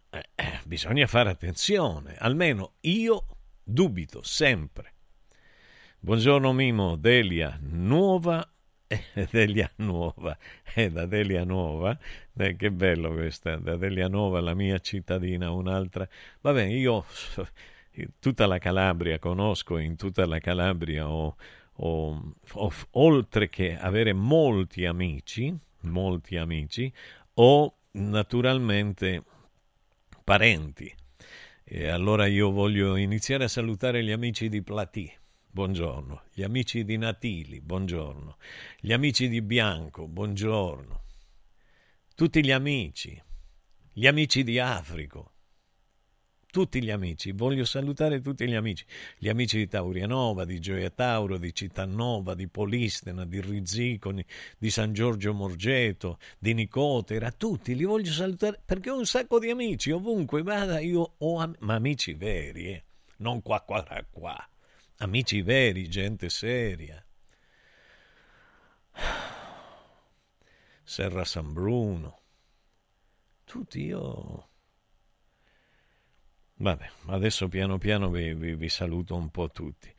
[0.09, 3.25] Eh, eh, bisogna fare attenzione, almeno io
[3.63, 4.93] dubito sempre.
[5.99, 8.51] Buongiorno Mimo, Delia Nuova,
[8.87, 11.95] eh, Delia Nuova, è da Delia Nuova,
[12.35, 16.09] eh, che bello questa, da Delia Nuova, la mia cittadina, un'altra.
[16.41, 17.05] Vabbè, io
[18.19, 21.35] tutta la Calabria conosco, in tutta la Calabria ho,
[21.73, 26.91] ho, ho, oltre che avere molti amici, molti amici,
[27.35, 29.23] ho naturalmente
[30.23, 30.93] parenti.
[31.63, 35.11] E allora io voglio iniziare a salutare gli amici di Platì.
[35.51, 36.23] Buongiorno.
[36.33, 38.37] Gli amici di Natili, buongiorno.
[38.79, 41.03] Gli amici di Bianco, buongiorno.
[42.15, 43.21] Tutti gli amici.
[43.91, 45.33] Gli amici di Africo,
[46.51, 48.83] tutti gli amici, voglio salutare tutti gli amici,
[49.17, 54.25] gli amici di Taurianova, di Gioia Tauro, di Cittannova, di Polistena, di Rizziconi,
[54.57, 59.49] di San Giorgio Morgeto, di Nicotera, tutti li voglio salutare perché ho un sacco di
[59.49, 62.83] amici, ovunque vada io ho am- ma amici veri, eh?
[63.17, 64.49] non qua qua qua,
[64.97, 67.03] amici veri, gente seria.
[70.83, 72.21] Serra San Bruno,
[73.43, 74.48] tutti io
[76.61, 79.89] Vabbè, adesso piano piano vi, vi, vi saluto un po' tutti.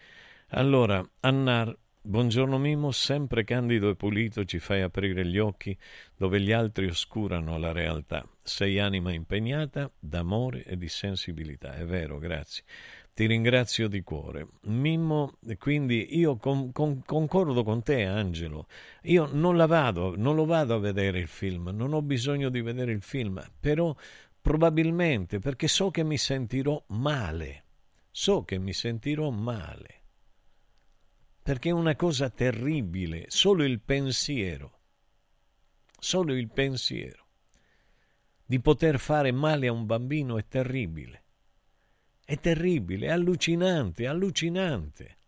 [0.48, 5.74] Allora, Annar, buongiorno Mimo, sempre candido e pulito ci fai aprire gli occhi
[6.14, 8.28] dove gli altri oscurano la realtà.
[8.42, 11.76] Sei anima impegnata d'amore e di sensibilità.
[11.76, 12.64] È vero, grazie.
[13.14, 14.46] Ti ringrazio di cuore.
[14.64, 18.66] Mimmo, quindi io con, con, concordo con te, Angelo.
[19.04, 22.60] Io non la vado, non lo vado a vedere il film, non ho bisogno di
[22.60, 23.94] vedere il film, però
[24.40, 27.64] Probabilmente perché so che mi sentirò male.
[28.10, 30.02] So che mi sentirò male.
[31.42, 34.78] Perché è una cosa terribile, solo il pensiero.
[35.98, 37.26] Solo il pensiero
[38.50, 41.22] di poter fare male a un bambino è terribile.
[42.24, 45.18] È terribile, è allucinante, allucinante.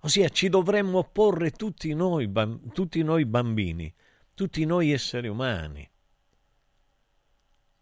[0.00, 2.30] Ossia ci dovremmo opporre tutti noi,
[2.74, 3.90] tutti noi bambini,
[4.34, 5.90] tutti noi esseri umani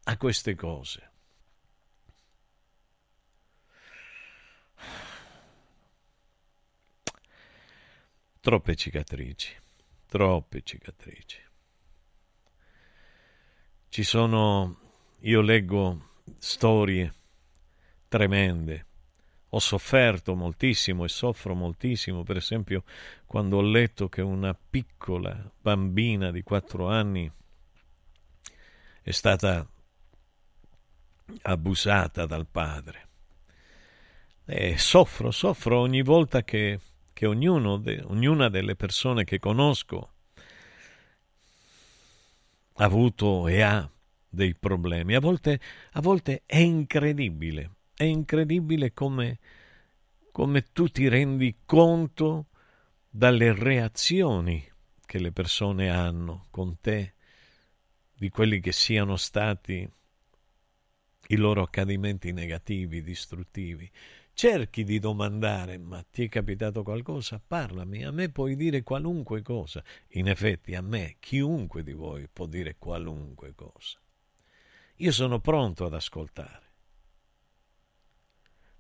[0.09, 1.11] a queste cose.
[8.41, 9.57] Troppe cicatrici,
[10.07, 11.41] troppe cicatrici.
[13.89, 14.79] Ci sono,
[15.21, 17.13] io leggo storie
[18.07, 18.87] tremende.
[19.51, 22.85] Ho sofferto moltissimo e soffro moltissimo, per esempio,
[23.25, 27.29] quando ho letto che una piccola bambina di quattro anni
[29.03, 29.69] è stata
[31.43, 33.09] abusata dal padre.
[34.45, 36.81] E soffro, soffro ogni volta che,
[37.13, 40.13] che de, ognuna delle persone che conosco
[42.75, 43.91] ha avuto e ha
[44.29, 45.15] dei problemi.
[45.15, 45.61] A volte,
[45.93, 49.39] a volte è incredibile, è incredibile come,
[50.31, 52.47] come tu ti rendi conto
[53.09, 54.65] dalle reazioni
[55.05, 57.15] che le persone hanno con te,
[58.15, 59.89] di quelli che siano stati
[61.29, 63.91] i loro accadimenti negativi, distruttivi.
[64.33, 67.41] Cerchi di domandare, ma ti è capitato qualcosa?
[67.45, 69.83] Parlami, a me puoi dire qualunque cosa.
[70.11, 73.99] In effetti a me, chiunque di voi può dire qualunque cosa.
[74.97, 76.65] Io sono pronto ad ascoltare.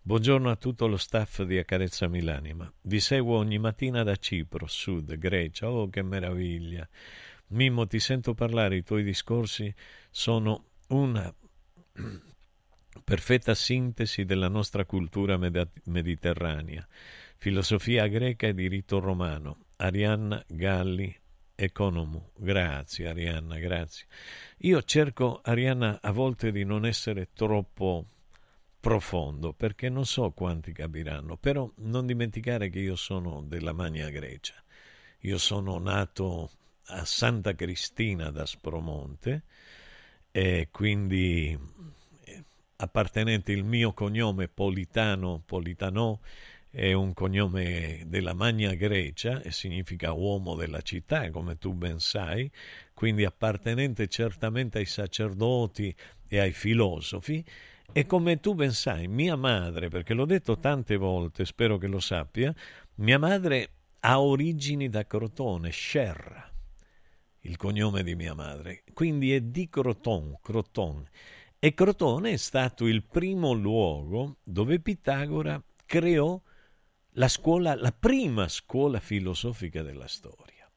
[0.02, 2.70] Buongiorno a tutto lo staff di Accarezza Milanima.
[2.82, 5.70] Vi seguo ogni mattina da Cipro, Sud, Grecia.
[5.70, 6.88] Oh, che meraviglia!
[7.48, 9.72] Mimmo, ti sento parlare, i tuoi discorsi
[10.10, 11.34] sono una
[13.02, 16.86] perfetta sintesi della nostra cultura med- mediterranea,
[17.36, 19.58] filosofia greca e diritto romano.
[19.76, 21.14] Arianna Galli,
[21.54, 22.32] Economo.
[22.36, 24.06] Grazie Arianna, grazie.
[24.58, 28.06] Io cerco, Arianna, a volte di non essere troppo
[28.78, 34.54] profondo, perché non so quanti capiranno, però non dimenticare che io sono della Magna Grecia.
[35.20, 36.50] Io sono nato
[36.86, 39.42] a Santa Cristina d'Aspromonte
[40.30, 41.58] e quindi
[42.76, 46.20] appartenente il mio cognome Politano, Politano
[46.70, 52.50] è un cognome della Magna Grecia e significa uomo della città, come tu ben sai,
[52.92, 55.94] quindi appartenente certamente ai sacerdoti
[56.28, 57.42] e ai filosofi.
[57.92, 62.00] E come tu ben sai, mia madre, perché l'ho detto tante volte, spero che lo
[62.00, 62.54] sappia,
[62.96, 63.70] mia madre
[64.00, 66.50] ha origini da Crotone, Scerra,
[67.40, 71.08] il cognome di mia madre, quindi è di Croton, Croton.
[71.66, 76.40] E Crotone è stato il primo luogo dove Pitagora creò
[77.14, 80.70] la scuola, la prima scuola filosofica della storia.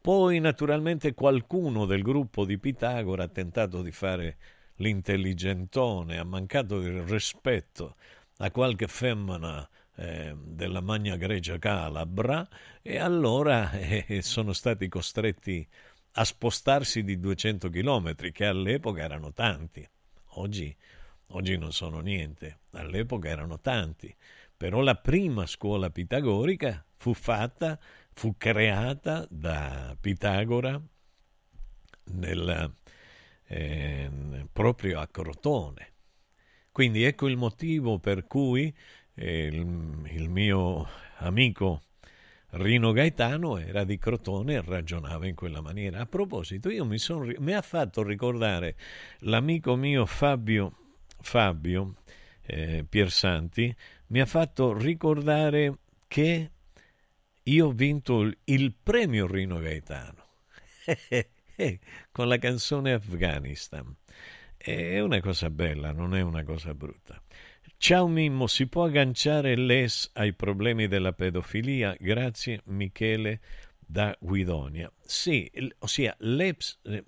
[0.00, 4.36] Poi naturalmente qualcuno del gruppo di Pitagora ha tentato di fare
[4.76, 7.96] l'intelligentone, ha mancato il rispetto
[8.36, 12.48] a qualche femmina eh, della Magna Grecia Calabra
[12.80, 15.66] e allora eh, sono stati costretti
[16.12, 19.84] a spostarsi di 200 chilometri, che all'epoca erano tanti.
[20.32, 20.74] Oggi,
[21.28, 24.14] oggi non sono niente, all'epoca erano tanti,
[24.56, 27.78] però la prima scuola pitagorica fu fatta,
[28.12, 30.80] fu creata da Pitagora
[32.04, 32.74] nel,
[33.46, 34.10] eh,
[34.52, 35.92] proprio a Crotone.
[36.70, 38.74] Quindi ecco il motivo per cui
[39.14, 41.82] eh, il, il mio amico
[42.50, 46.00] Rino Gaetano era di Crotone e ragionava in quella maniera.
[46.00, 48.76] A proposito, io mi, son, mi ha fatto ricordare
[49.20, 50.72] l'amico mio Fabio,
[51.20, 51.96] Fabio
[52.46, 53.74] eh, Piersanti,
[54.08, 55.78] mi ha fatto ricordare
[56.08, 56.50] che
[57.42, 60.24] io ho vinto il, il premio Rino Gaetano
[62.10, 63.94] con la canzone Afghanistan.
[64.56, 67.22] È una cosa bella, non è una cosa brutta.
[67.80, 71.94] Ciao Mimmo, si può agganciare l'ES ai problemi della pedofilia?
[71.98, 73.38] Grazie Michele
[73.78, 74.90] da Guidonia.
[75.00, 75.48] Sì,
[75.78, 76.80] ossia l'EPS...
[76.82, 77.04] Eh,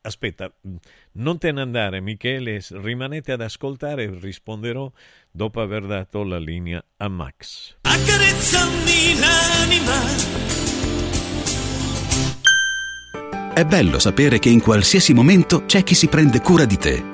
[0.00, 0.50] aspetta,
[1.12, 4.90] non te ne andare Michele, rimanete ad ascoltare e risponderò
[5.30, 7.76] dopo aver dato la linea a Max.
[7.82, 9.92] Accarezzami l'anima.
[13.52, 17.13] È bello sapere che in qualsiasi momento c'è chi si prende cura di te.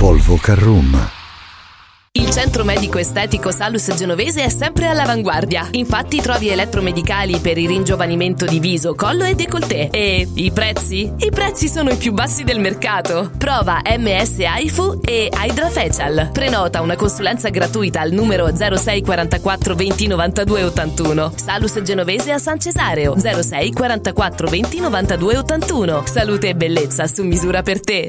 [0.00, 1.10] Volvo Carrum.
[2.12, 5.68] Il centro medico estetico Salus Genovese è sempre all'avanguardia.
[5.72, 9.90] Infatti trovi elettromedicali per il ringiovanimento di viso, collo e décolleté.
[9.90, 11.12] E i prezzi?
[11.18, 13.30] I prezzi sono i più bassi del mercato.
[13.36, 16.30] Prova MS AIFU e Hydra Facial.
[16.32, 21.32] Prenota una consulenza gratuita al numero 06 44 20 92 81.
[21.36, 26.02] Salus Genovese a San Cesareo 06 44 20 92 81.
[26.06, 28.08] Salute e bellezza su misura per te.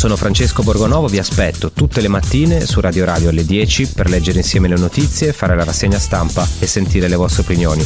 [0.00, 4.38] Sono Francesco Borgonovo, vi aspetto tutte le mattine su Radio Radio alle 10 per leggere
[4.38, 7.84] insieme le notizie, fare la rassegna stampa e sentire le vostre opinioni.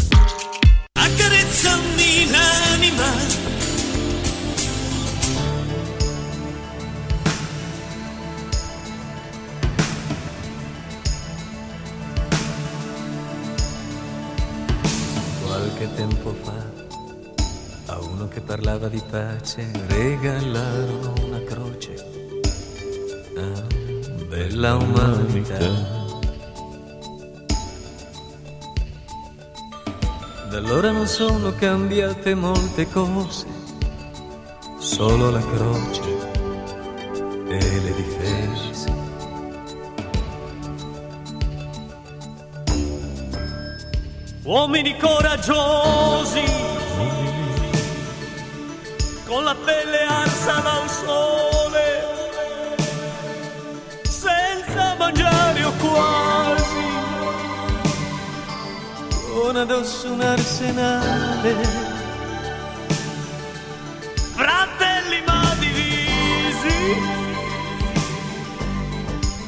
[0.92, 3.04] Accarezzami l'anima.
[15.44, 21.23] Qualche tempo fa a uno che parlava di pace regalarono
[24.54, 25.58] bella umanità.
[30.48, 33.46] Da allora non sono cambiate molte cose,
[34.78, 36.02] solo la croce
[37.48, 38.92] e le difese.
[44.44, 46.44] Uomini coraggiosi,
[49.26, 51.53] con la pelle arsa dal sole,
[55.04, 56.86] mangiare o quasi,
[59.32, 61.54] con addosso un arsenale.
[64.34, 67.00] Fratelli ma divisi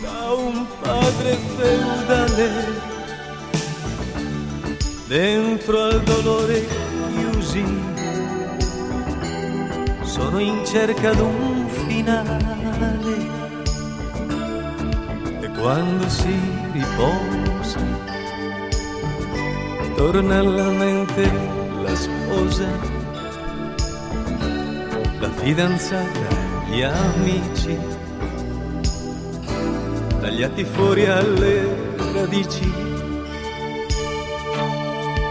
[0.02, 2.50] da un padre feudale
[5.07, 6.66] dentro al dolore
[7.09, 7.64] chiusi,
[10.02, 13.45] sono in cerca d'un finale.
[15.59, 16.38] Quando si
[16.72, 17.80] riposa,
[19.96, 21.30] torna alla mente
[21.82, 22.68] la sposa,
[25.18, 26.28] la fidanzata,
[26.68, 27.78] gli amici,
[30.20, 32.72] tagliati fuori alle radici.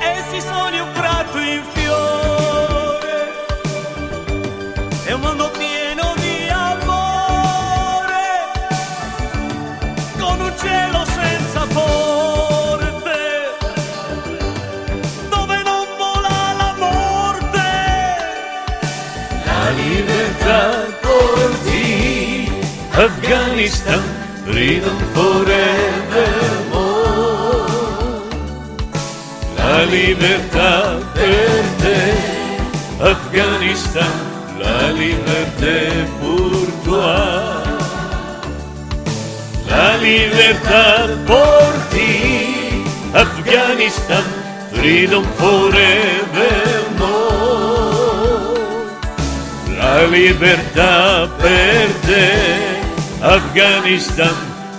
[0.01, 3.31] Essi sono un prato in fiore.
[5.05, 5.64] È un mondo pieno
[23.25, 24.01] Afghanistan
[24.45, 26.75] freedom forevermore
[29.57, 32.01] la libertà per te,
[32.99, 34.13] Afghanistan,
[34.59, 36.53] la liberté pour
[36.85, 37.65] toi.
[39.71, 44.23] La libertà por ti, Afghanistan,
[44.71, 46.53] freedom forevermore.
[49.79, 51.85] La libertà per
[53.25, 54.35] te, Afghanistan,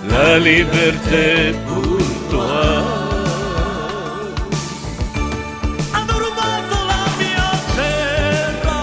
[0.09, 2.83] la liberté pour toi.
[5.91, 8.81] Hanno rubato la mia terra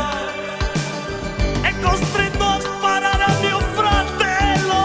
[1.63, 4.83] e costretto a sparare a mio fratello.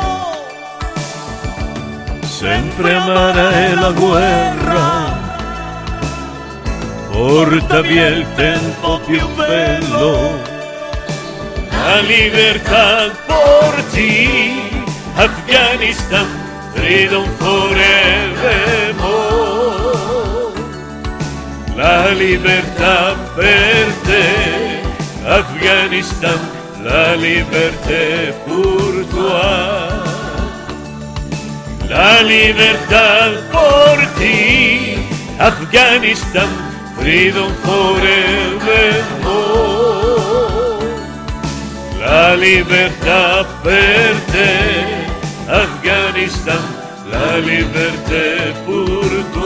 [2.23, 5.17] Sempre amara è la guerra,
[7.11, 10.57] porta via il tempo più bello.
[11.71, 14.68] La libertà porti,
[15.19, 16.27] Afghanistan,
[16.73, 17.83] freedom forevermore.
[21.75, 24.27] La libertà per te,
[25.25, 26.39] Afghanistan,
[26.85, 29.91] la liberté pour toi.
[31.89, 33.09] La libertà
[33.51, 34.97] por ti,
[35.37, 36.49] Afghanistan,
[36.97, 39.59] freedom forevermore.
[41.99, 44.88] La libertà per te,
[45.49, 46.61] Afghanistan,
[47.11, 49.38] la liberté pour toi.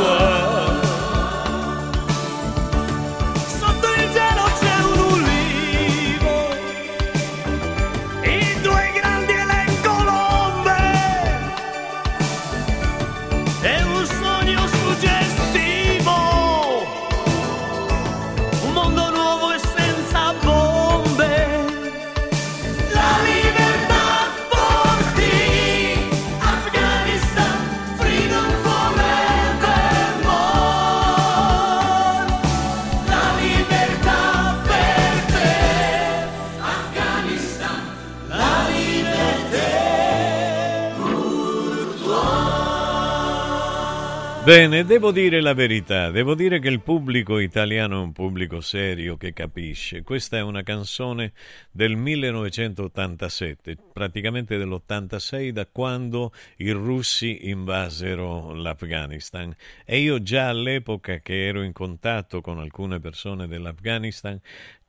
[44.46, 49.16] Bene, devo dire la verità, devo dire che il pubblico italiano è un pubblico serio
[49.16, 50.04] che capisce.
[50.04, 51.32] Questa è una canzone
[51.72, 59.56] del 1987, praticamente dell'86, da quando i russi invasero l'Afghanistan.
[59.86, 64.38] E io già all'epoca che ero in contatto con alcune persone dell'Afghanistan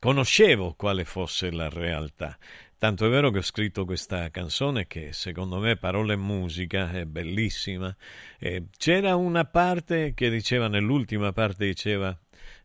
[0.00, 2.36] conoscevo quale fosse la realtà.
[2.84, 7.06] Tanto è vero che ho scritto questa canzone che secondo me parole e musica è
[7.06, 7.96] bellissima.
[8.38, 12.14] Eh, c'era una parte che diceva, nell'ultima parte diceva,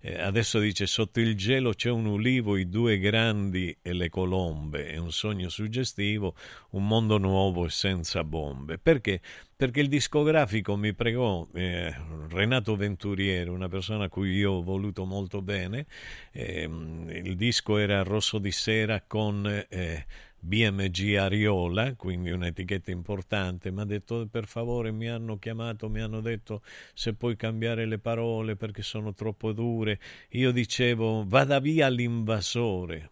[0.02, 4.88] eh, adesso dice sotto il gelo c'è un ulivo, i due grandi e le colombe,
[4.88, 6.36] è un sogno suggestivo,
[6.72, 8.78] un mondo nuovo e senza bombe.
[8.78, 9.20] Perché?
[9.56, 11.94] Perché il discografico mi pregò, eh,
[12.30, 15.86] Renato Venturiere, una persona a cui io ho voluto molto bene,
[16.32, 20.06] ehm, il disco era Rosso di sera con eh,
[20.42, 26.22] BMG Ariola, quindi un'etichetta importante, mi ha detto per favore mi hanno chiamato, mi hanno
[26.22, 26.62] detto
[26.94, 30.00] se puoi cambiare le parole perché sono troppo dure.
[30.30, 33.12] Io dicevo vada via l'invasore,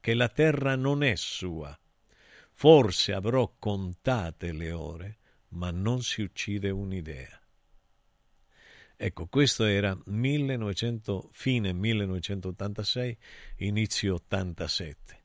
[0.00, 1.78] che la terra non è sua.
[2.52, 5.18] Forse avrò contate le ore,
[5.50, 7.40] ma non si uccide un'idea.
[8.98, 13.16] Ecco, questo era 1900, fine 1986,
[13.56, 15.15] inizio 87.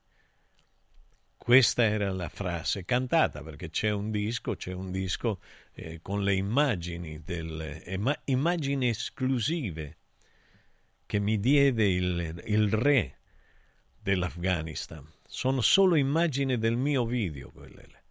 [1.42, 5.40] Questa era la frase cantata perché c'è un disco, c'è un disco
[5.72, 9.98] eh, con le immagini, del, eh, immagini esclusive
[11.04, 13.18] che mi diede il, il re
[13.98, 15.04] dell'Afghanistan.
[15.26, 18.04] Sono solo immagini del mio video quelle.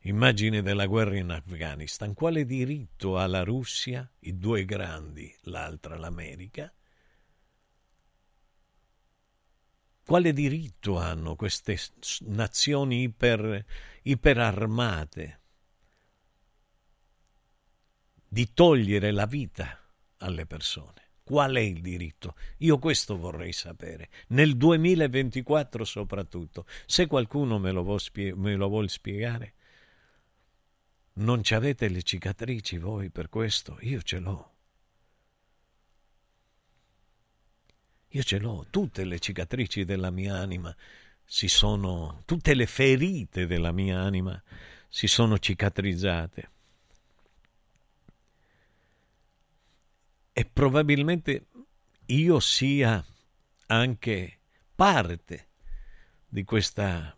[0.00, 2.14] Immagine della guerra in Afghanistan.
[2.14, 6.74] Quale diritto ha la Russia, i due grandi, l'altra l'America,
[10.04, 11.78] Quale diritto hanno queste
[12.22, 13.64] nazioni iper,
[14.02, 15.40] iperarmate
[18.26, 19.78] di togliere la vita
[20.18, 21.10] alle persone?
[21.22, 22.34] Qual è il diritto?
[22.58, 26.66] Io questo vorrei sapere, nel 2024 soprattutto.
[26.84, 29.54] Se qualcuno me lo, spie- me lo vuole spiegare,
[31.14, 33.78] non ci avete le cicatrici voi per questo?
[33.82, 34.51] Io ce l'ho.
[38.14, 40.74] Io ce l'ho, tutte le cicatrici della mia anima
[41.24, 44.40] si sono, tutte le ferite della mia anima
[44.86, 46.50] si sono cicatrizzate.
[50.34, 51.46] E probabilmente
[52.06, 53.02] io sia
[53.68, 54.38] anche
[54.74, 55.48] parte
[56.28, 57.16] di questa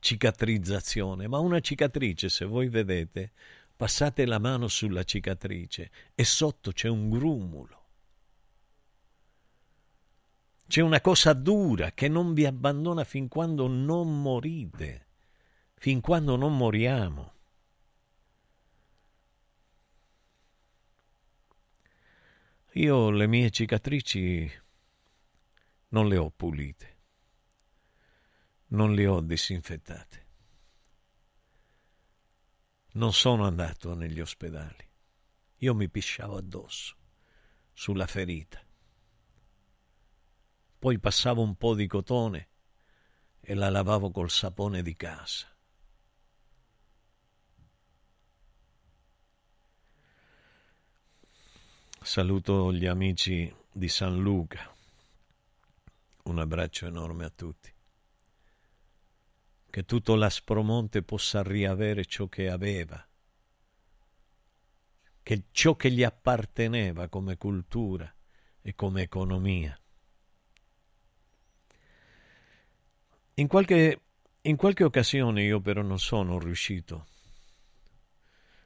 [0.00, 3.30] cicatrizzazione, ma una cicatrice, se voi vedete,
[3.76, 7.81] passate la mano sulla cicatrice e sotto c'è un grumulo
[10.66, 15.06] c'è una cosa dura che non vi abbandona fin quando non morite,
[15.74, 17.34] fin quando non moriamo.
[22.72, 24.50] Io le mie cicatrici
[25.88, 26.98] non le ho pulite,
[28.68, 30.26] non le ho disinfettate.
[32.94, 34.88] Non sono andato negli ospedali.
[35.58, 36.96] Io mi pisciavo addosso,
[37.72, 38.64] sulla ferita
[40.82, 42.48] poi passavo un po' di cotone
[43.40, 45.46] e la lavavo col sapone di casa.
[52.00, 54.74] Saluto gli amici di San Luca.
[56.24, 57.72] Un abbraccio enorme a tutti.
[59.70, 63.08] Che tutto l'Aspromonte possa riavere ciò che aveva,
[65.22, 68.12] che ciò che gli apparteneva come cultura
[68.60, 69.76] e come economia.
[73.36, 74.00] In qualche,
[74.42, 77.06] in qualche occasione io però non sono riuscito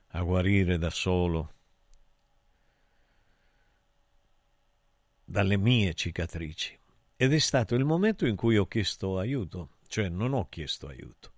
[0.09, 1.53] a guarire da solo
[5.25, 6.77] dalle mie cicatrici
[7.15, 11.33] ed è stato il momento in cui ho chiesto aiuto, cioè non ho chiesto aiuto.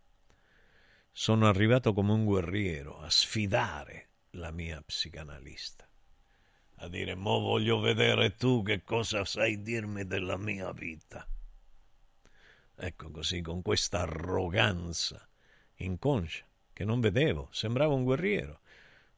[1.12, 5.86] Sono arrivato come un guerriero a sfidare la mia psicanalista,
[6.76, 11.28] a dire mo voglio vedere tu che cosa sai dirmi della mia vita.
[12.80, 15.28] Ecco così, con questa arroganza
[15.76, 18.60] inconscia che non vedevo, sembrava un guerriero.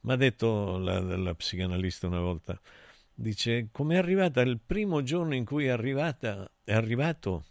[0.01, 2.59] Mi ha detto la, la psicanalista una volta,
[3.13, 7.45] dice, come è arrivata il primo giorno in cui è, arrivata, è arrivato,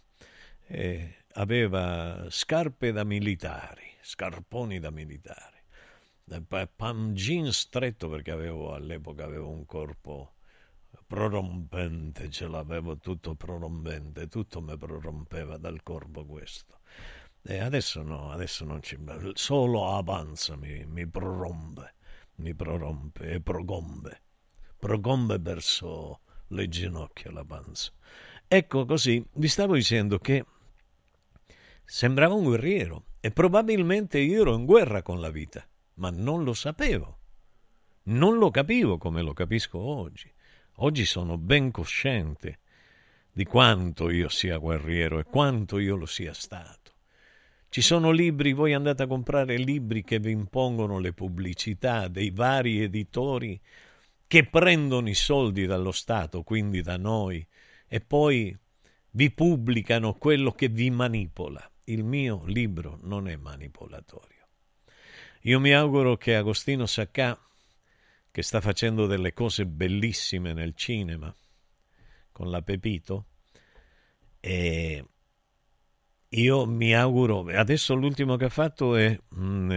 [0.67, 5.59] eh, aveva scarpe da militari, scarponi da militari,
[6.75, 10.33] pan jeans stretto perché avevo, all'epoca avevo un corpo
[11.11, 16.79] prorompente, ce l'avevo tutto prorompente, tutto mi prorompeva dal corpo questo.
[17.41, 18.97] E adesso no, adesso non ci...
[19.33, 21.95] solo avanza mi, mi prorompe,
[22.35, 24.21] mi prorompe e progombe,
[24.79, 27.91] progombe verso le ginocchia la panza.
[28.47, 30.45] Ecco così, vi stavo dicendo che
[31.83, 36.53] sembrava un guerriero e probabilmente io ero in guerra con la vita, ma non lo
[36.53, 37.19] sapevo.
[38.03, 40.31] Non lo capivo come lo capisco oggi.
[40.83, 42.57] Oggi sono ben cosciente
[43.31, 46.93] di quanto io sia guerriero e quanto io lo sia stato.
[47.69, 52.81] Ci sono libri, voi andate a comprare libri che vi impongono le pubblicità dei vari
[52.81, 53.61] editori
[54.25, 57.45] che prendono i soldi dallo Stato, quindi da noi,
[57.87, 58.57] e poi
[59.11, 61.63] vi pubblicano quello che vi manipola.
[61.83, 64.47] Il mio libro non è manipolatorio.
[65.41, 67.39] Io mi auguro che Agostino Saccà
[68.31, 71.33] che sta facendo delle cose bellissime nel cinema
[72.31, 73.25] con la Pepito
[74.39, 75.05] e,
[76.33, 79.71] io mi auguro, adesso l'ultimo che ha fatto è, mm,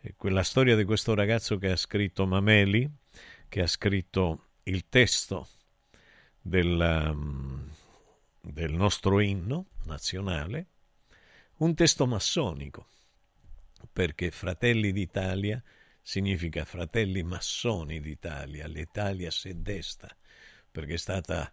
[0.00, 2.90] è, quella storia di questo ragazzo che ha scritto Mameli,
[3.48, 5.48] che ha scritto il testo
[6.40, 7.68] del, mm,
[8.40, 10.66] del nostro inno nazionale,
[11.58, 12.88] un testo massonico,
[13.92, 15.62] perché Fratelli d'Italia
[16.02, 20.14] significa fratelli massoni d'Italia, l'Italia si è desta,
[20.70, 21.52] perché è stata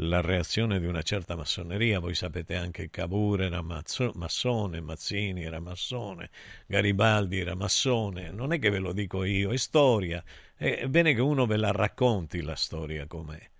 [0.00, 2.00] la reazione di una certa massoneria.
[2.00, 6.30] Voi sapete anche che Cavour era mazzo, massone, Mazzini era massone,
[6.66, 8.30] Garibaldi era massone.
[8.30, 10.22] Non è che ve lo dico io, è storia.
[10.54, 13.50] È bene che uno ve la racconti la storia com'è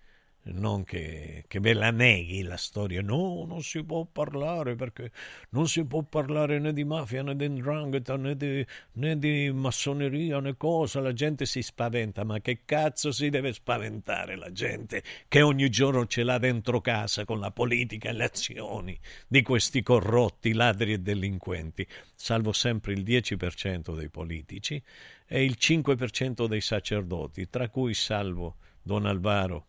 [0.53, 3.01] non che, che, ve la neghi la storia.
[3.01, 5.11] No, non si può parlare perché
[5.49, 10.55] non si può parlare né di mafia né di ndrangheta né né di massoneria né
[10.57, 10.99] cosa.
[10.99, 16.05] La gente si spaventa, ma che cazzo si deve spaventare la gente che ogni giorno
[16.07, 20.99] ce l'ha dentro casa con la politica e le azioni di questi corrotti, ladri e
[20.99, 21.85] delinquenti,
[22.15, 24.81] salvo sempre il 10% dei politici
[25.27, 29.66] e il 5% dei sacerdoti, tra cui salvo Don Alvaro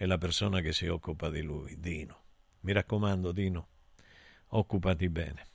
[0.00, 2.22] è la persona che si occupa di lui, Dino.
[2.60, 3.68] Mi raccomando, Dino,
[4.46, 5.46] occupati bene.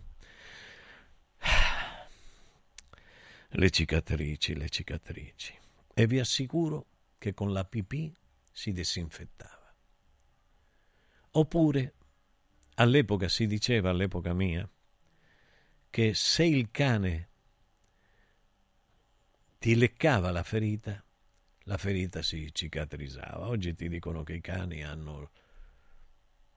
[3.50, 5.58] Le cicatrici, le cicatrici.
[5.92, 6.86] E vi assicuro
[7.18, 8.16] che con la pipì
[8.52, 9.76] si disinfettava.
[11.32, 11.94] Oppure,
[12.76, 14.70] all'epoca si diceva, all'epoca mia,
[15.90, 17.30] che se il cane
[19.58, 21.04] ti leccava la ferita,
[21.66, 23.48] la ferita si cicatrizzava.
[23.48, 25.32] Oggi ti dicono che i cani hanno,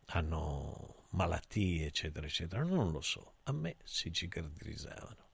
[0.07, 2.63] hanno malattie, eccetera, eccetera.
[2.63, 5.27] Non lo so, a me si cicatrizzavano.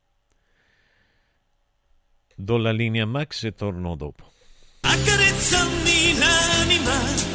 [2.36, 4.32] Do la linea Max e torno dopo.
[4.80, 7.32] Accarezzami l'anima.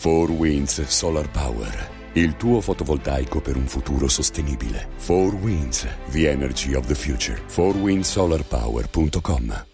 [0.00, 4.88] 4 Winds Solar Power il tuo fotovoltaico per un futuro sostenibile.
[5.04, 7.40] 4 Winds, the energy of the future.
[7.54, 9.64] 4windsolarpower.com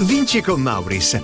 [0.00, 1.20] Vinci con Mauris.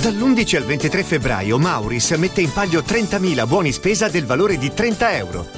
[0.00, 5.16] Dall'11 al 23 febbraio Mauris mette in palio 30.000 buoni spesa del valore di 30
[5.16, 5.57] euro.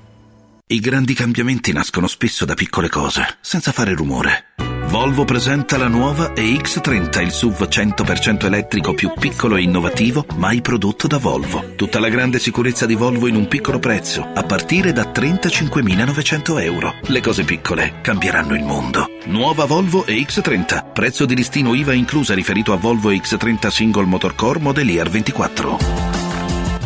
[0.71, 4.45] i grandi cambiamenti nascono spesso da piccole cose, senza fare rumore.
[4.87, 11.07] Volvo presenta la nuova EX30, il SUV 100% elettrico più piccolo e innovativo mai prodotto
[11.07, 11.75] da Volvo.
[11.75, 16.93] Tutta la grande sicurezza di Volvo in un piccolo prezzo, a partire da 35.900 euro.
[17.01, 19.09] Le cose piccole cambieranno il mondo.
[19.25, 24.59] Nuova Volvo EX30, prezzo di listino IVA inclusa riferito a Volvo EX30 Single Motor Core
[24.59, 25.79] Modelier 24.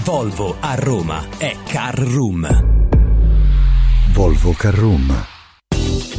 [0.03, 2.84] Volvo a Roma è Car Room.
[4.15, 5.34] Volvo Carrum.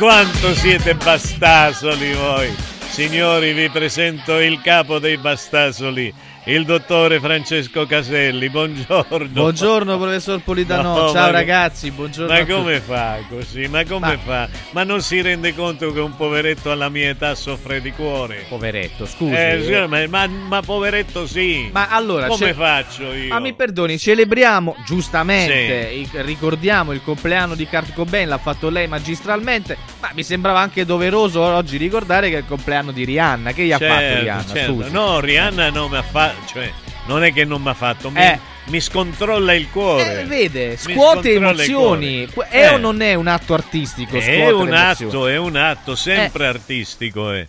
[0.00, 2.50] Quanto siete bastasoli voi!
[2.88, 6.12] Signori, vi presento il capo dei bastasoli,
[6.50, 8.48] il dottore Francesco Caselli.
[8.50, 9.28] Buongiorno.
[9.28, 12.32] Buongiorno professor Politano, No, ciao ragazzi, buongiorno.
[12.32, 13.68] Ma come fa così?
[13.68, 14.48] Ma come Ma- fa?
[14.72, 18.46] Ma non si rende conto che un poveretto alla mia età soffre di cuore?
[18.48, 19.32] Poveretto, scusi.
[19.34, 21.68] Eh, sì, ma, ma- ma poveretto sì.
[21.72, 23.28] Ma allora, come ce- faccio io?
[23.28, 28.88] Ma mi perdoni, celebriamo giustamente, il- ricordiamo il compleanno di Kurt Cobain, l'ha fatto lei
[28.88, 33.52] magistralmente, ma mi sembrava anche doveroso oggi ricordare che è il compleanno di Rihanna.
[33.52, 34.44] Che gli ha fatto Certo, Rihanna?
[34.46, 34.86] certo.
[34.90, 36.70] No, Rihanna non mi ha fatto, cioè,
[37.06, 38.38] non è che non mi ha fatto, mi, Eh.
[38.66, 40.20] mi scontrolla il cuore.
[40.22, 42.26] Eh, vede, scuote emozioni.
[42.48, 42.68] È Eh.
[42.74, 44.16] o non è un atto artistico?
[44.18, 44.76] È un emozioni?
[45.12, 47.32] atto, è un atto sempre artistico.
[47.32, 47.48] eh.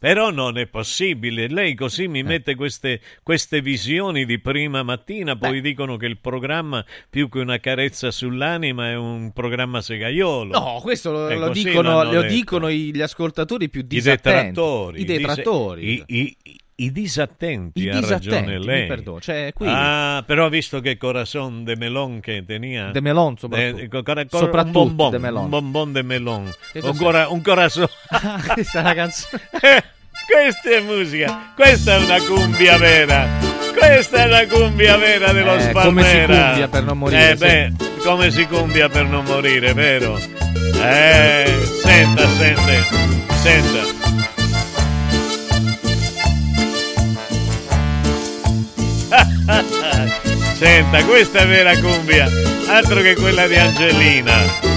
[0.00, 1.46] Però non è possibile.
[1.48, 2.08] Lei così Eh.
[2.08, 7.38] mi mette queste, queste visioni di prima mattina, poi dicono che il programma, più che
[7.40, 10.58] una carezza sull'anima, è un programma segaiolo.
[10.58, 14.46] No, questo lo, lo dicono, lo dicono i- gli ascoltatori più I disattenti.
[14.48, 15.00] detrattori.
[15.00, 15.92] I detrattori.
[15.92, 16.36] I, i-
[16.84, 18.86] i- disattenti, I ha ragione disattenti, mi lei.
[18.86, 22.90] perdono, cioè, qui- Ah, però ha visto che corazon de melon che tenia.
[22.90, 23.82] De melon, soprattutto.
[23.82, 25.42] Eh, co- cora- cora- Soprattutto un bonbon, de melon.
[25.44, 26.52] Un bonbon de melon.
[26.74, 27.86] Un, cora- un corazon.
[28.54, 29.42] Questa è una canzone.
[30.30, 33.26] Questa è musica, questa è una cumbia vera.
[33.76, 35.86] Questa è la cumbia vera dello Eh, Spalmera.
[35.86, 37.72] come si cumbia per non morire, Eh beh,
[38.04, 40.18] come si cumbia per non morire, vero?
[40.18, 41.52] Eh,
[41.82, 42.82] senta, sente,
[43.42, 44.39] senta.
[50.56, 52.28] Senta, questa è vera cumbia,
[52.68, 54.68] altro che quella di Angelina.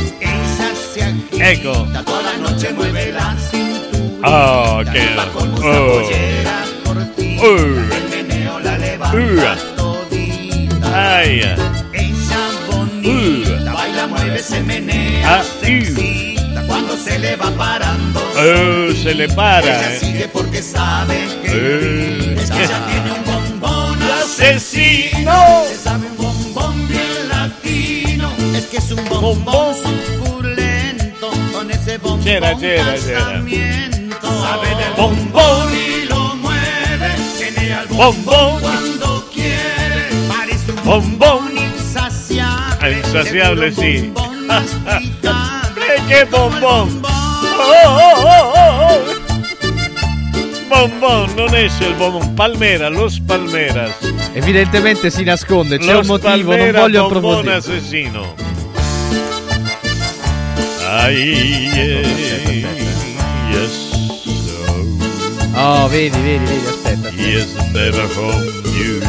[1.38, 1.88] Ecco.
[4.22, 5.10] Oh, che...
[5.62, 6.08] Oh.
[7.42, 7.88] Uh.
[9.12, 9.42] Uh.
[10.94, 11.56] Aia.
[14.66, 15.40] Menea.
[15.40, 18.20] Ah, excita Cuando se le va parando.
[18.36, 20.00] Oh, se le para, Ella eh.
[20.00, 22.36] sigue porque sabe que Eh.
[22.36, 23.24] ella tiene un
[24.44, 25.64] asesino.
[25.68, 28.32] Se sabe un bombón bien latino.
[28.56, 31.32] Es que es un bombón suculento.
[31.54, 32.94] Con ese bombón c'era, c'era.
[32.94, 34.28] casamiento.
[34.41, 37.16] Sabe del bombón y lo mueve.
[37.38, 40.10] Tiene al bombón cuando quiere.
[40.28, 41.58] Parece un Bombón.
[41.58, 42.78] insaciable.
[42.82, 43.72] Ah, insaciable.
[43.72, 44.48] Bombón.
[45.80, 47.04] Eh!
[47.56, 49.24] Oh, oh, oh, oh, oh.
[50.70, 52.36] Bombon, non esce il bombon.
[52.36, 54.12] Palmera, los Palmeras.
[54.34, 57.56] Evidentemente si nasconde, c'è Los un motivo, non voglio approfondire.
[57.56, 58.36] assassino.
[65.56, 67.10] Oh, vedi, vedi, vedi, aspetta.
[67.16, 68.44] yes, never home
[68.76, 69.00] you.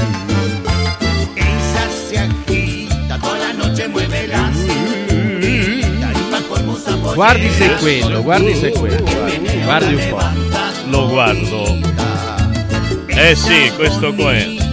[1.36, 7.14] Ella se agita, toda la noche mueve la cinturita y pa' colmo saborea.
[7.14, 9.02] Guardi se è quello, guardi se è quello.
[9.02, 10.22] Guardi, guardi un po'.
[10.90, 11.78] Lo guardo.
[13.06, 14.63] Eh sì, questo qua è.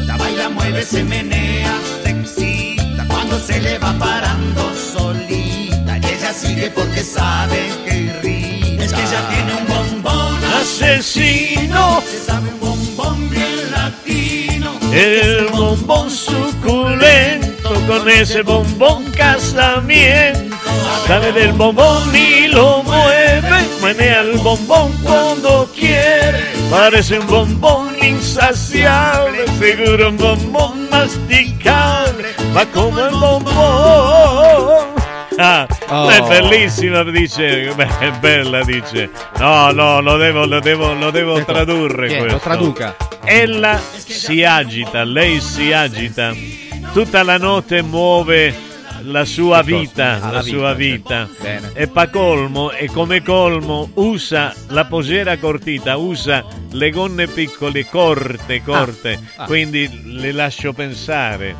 [0.81, 7.03] Mueve, se menea, se excita cuando se le va parando solita y ella sigue porque
[7.03, 8.83] sabe que irrita.
[8.83, 12.01] Es que ella tiene un bombón Asesino.
[12.09, 14.71] se sabe un bombón bien latino.
[14.91, 20.57] El bombón suculento con ese bombón casamiento.
[21.05, 25.90] Sabe del bombón y lo mueve, menea el bombón cuando quiere.
[26.71, 34.99] Parece un bombón insaciable, seguro un bombón masticable, va come il bombón.
[35.37, 36.09] Ah, Oh.
[36.09, 39.09] è bellissima, dice, beh, è bella, dice.
[39.39, 42.17] No, no, lo devo, lo devo, lo devo tradurre Chi è?
[42.17, 42.39] Lo questo.
[42.39, 42.95] traduca.
[43.25, 46.33] Ella si agita, lei si agita,
[46.93, 48.55] tutta la notte muove
[49.03, 51.43] la sua vita, Ah, la, la sua vita, vita.
[51.43, 51.67] certo.
[51.67, 51.71] Bene.
[51.73, 58.61] E pa' colmo, e come colmo, usa la posera cortita, usa le gonne piccole, corte,
[58.63, 59.45] corte, ah.
[59.45, 61.55] quindi le lascio pensare.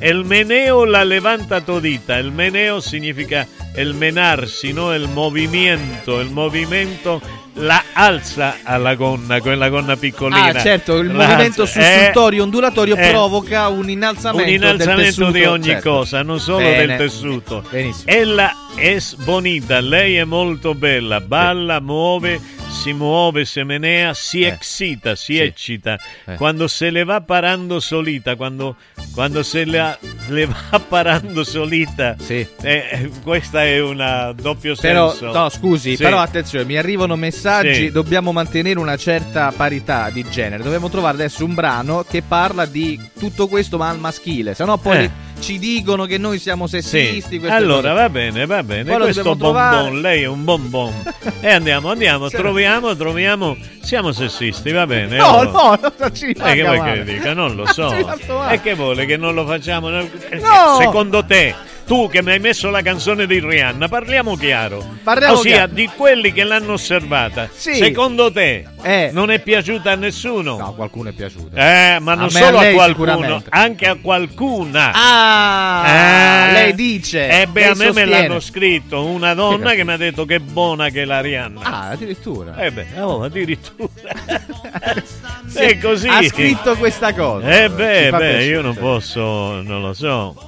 [0.00, 2.18] El meneo la levanta todita.
[2.18, 4.92] El meneo significa el menarsi, no?
[4.92, 6.20] El movimiento.
[6.20, 7.20] El movimento
[7.58, 10.46] la alza alla gonna, quella gonna piccolina.
[10.46, 15.30] Ah, certo, il La movimento sussultorio ondulatorio eh, provoca un innalzamento, un innalzamento del tessuto,
[15.32, 15.90] di ogni certo.
[15.90, 16.86] cosa, non solo Bene.
[16.86, 17.64] del tessuto.
[17.68, 18.12] Benissimo.
[18.12, 22.40] Ella es bonita, lei è molto bella, balla, muove,
[22.82, 25.38] si muove, se menea, si excita, si sì.
[25.40, 25.98] eccita.
[26.26, 26.34] Eh.
[26.36, 28.76] Quando se le va parando solita, quando,
[29.12, 29.98] quando se la-
[30.28, 32.46] le va parando solita, Sì.
[32.62, 35.32] eh, questa è una doppio Però, senso.
[35.32, 36.02] no, scusi, Sì.
[36.02, 37.90] però attenzione, mi arrivano messaggi, Sì.
[37.90, 40.62] dobbiamo mantenere una certa parità di genere.
[40.62, 45.04] Dobbiamo trovare adesso un brano che parla di tutto questo ma al maschile, sennò poi
[45.04, 45.10] Eh.
[45.40, 46.80] ci dicono che noi siamo Sì.
[46.80, 47.38] sessisti.
[47.38, 48.02] queste Allora cose.
[48.02, 48.84] va bene, va bene.
[48.90, 50.00] Poi Questo bonbon, trovare.
[50.00, 50.92] lei è un bonbon.
[51.40, 52.36] e andiamo, andiamo, Sì.
[52.68, 53.56] Troviamo, troviamo.
[53.80, 55.16] Siamo sessisti, va bene.
[55.16, 55.78] No, allora.
[55.80, 57.32] no, non ci E fa che vuoi che dica?
[57.32, 57.90] Non lo so.
[58.48, 59.88] E che vuole che non lo facciamo?
[59.98, 60.76] Eh, No!
[60.78, 61.54] Secondo te,
[61.88, 64.86] tu che mi hai messo la canzone di Rihanna, parliamo chiaro.
[65.02, 65.72] Parliamo Ossia, chiaro.
[65.72, 67.48] di quelli che l'hanno osservata.
[67.50, 67.76] Sì.
[67.76, 69.08] Secondo te, Eh.
[69.10, 70.58] non è piaciuta a nessuno?
[70.58, 71.56] No, qualcuno è piaciuto.
[71.56, 74.90] Eh, ma A non me, solo a a, qualcuno, anche a qualcuna.
[74.92, 76.52] Ah, Eh.
[76.52, 77.40] lei dice.
[77.40, 78.10] Eh beh, lei a me me sostiene.
[78.28, 81.60] l'hanno scritto una donna che mi ha detto che buona che è la Rihanna.
[81.62, 82.54] Ah, addirittura.
[82.58, 83.88] Eh beh, oh, addirittura.
[85.54, 86.06] È così.
[86.08, 87.64] Ha scritto questa cosa.
[87.64, 90.47] Eh beh, beh, io non posso, non lo so.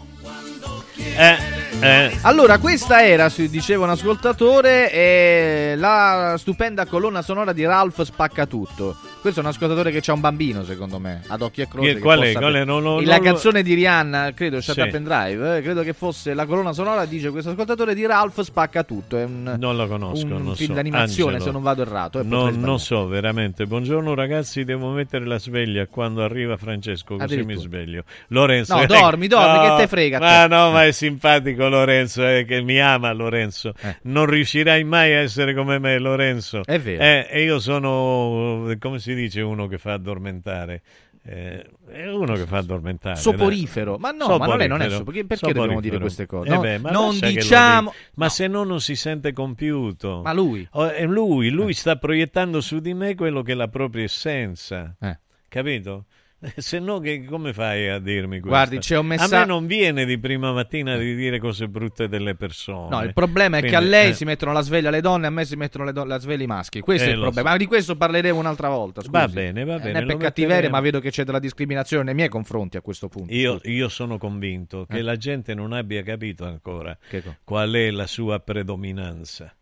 [1.17, 1.37] Eh,
[1.81, 2.19] eh.
[2.23, 8.97] Allora, questa era, diceva un ascoltatore, la stupenda colonna sonora di Ralph Spaccatutto.
[9.21, 11.89] Questo è un ascoltatore che ha un bambino, secondo me, ad occhio e croce.
[11.89, 12.33] Chi- che qual è?
[12.33, 12.65] Qual è?
[12.65, 14.81] Non lo- la non canzone di Rihanna, credo, Shut Sì.
[14.81, 18.41] Up and Drive, eh, credo che fosse la colonna sonora, dice questo ascoltatore, di Ralph
[18.41, 19.19] Spaccatutto.
[19.19, 20.75] È un, Non lo conosco, un non film so.
[20.75, 21.45] d'animazione, Angelo.
[21.45, 22.21] se non vado errato.
[22.21, 23.67] eh, Non, non so veramente.
[23.67, 28.05] Buongiorno ragazzi, devo mettere la sveglia quando arriva Francesco, così mi sveglio.
[28.29, 28.75] Lorenzo.
[28.75, 30.49] No, eh, dormi, dormi, no, che te frega Ma te.
[30.55, 33.75] no, ma è simpatico Lorenzo, eh, che mi ama Lorenzo.
[34.05, 36.63] Non riuscirai mai a essere come me, Lorenzo.
[36.65, 37.03] È vero.
[37.03, 40.83] Eh, e io sono, eh, come si dice, uno che fa addormentare.
[41.23, 43.15] Eh, è uno che fa addormentare.
[43.15, 43.23] dai.
[43.23, 43.99] Soporifero.
[43.99, 44.97] Ma no, ma non è- non è Soporifero.
[44.97, 45.81] so- perché- perché dobbiamo Soporifero.
[45.81, 46.49] dire queste cose?
[46.49, 47.93] Eh No, beh, ma non diciamo-.
[48.15, 50.23] Ma se no non si sente compiuto.
[50.25, 50.67] Ma lui?
[50.73, 54.97] Oh, è lui, lui sta proiettando su di me quello che è la propria essenza.
[54.99, 55.19] Eh.
[55.47, 56.07] Capito?
[56.57, 58.49] Se no, che, come fai a dirmi questo?
[58.49, 62.09] Guardi, c'è un messa- A me non viene di prima mattina di dire cose brutte
[62.09, 62.89] delle persone.
[62.89, 65.27] No, il problema è che a Quindi, lei eh, si mettono la sveglia le donne,
[65.27, 66.81] a me si mettono le do- la sveglia i maschi.
[66.81, 67.49] Questo Eh, è il lo problema.
[67.49, 67.53] so.
[67.55, 69.01] Ma di questo parleremo un'altra volta.
[69.03, 69.13] scusi.
[69.13, 72.05] Va bene, va Eh, bene, Non è per cattiveria, ma vedo che c'è della discriminazione
[72.05, 73.33] nei miei confronti a questo punto.
[73.35, 75.03] Io, io sono convinto che Eh.
[75.03, 76.97] la gente non abbia capito ancora
[77.45, 79.55] qual è la sua predominanza.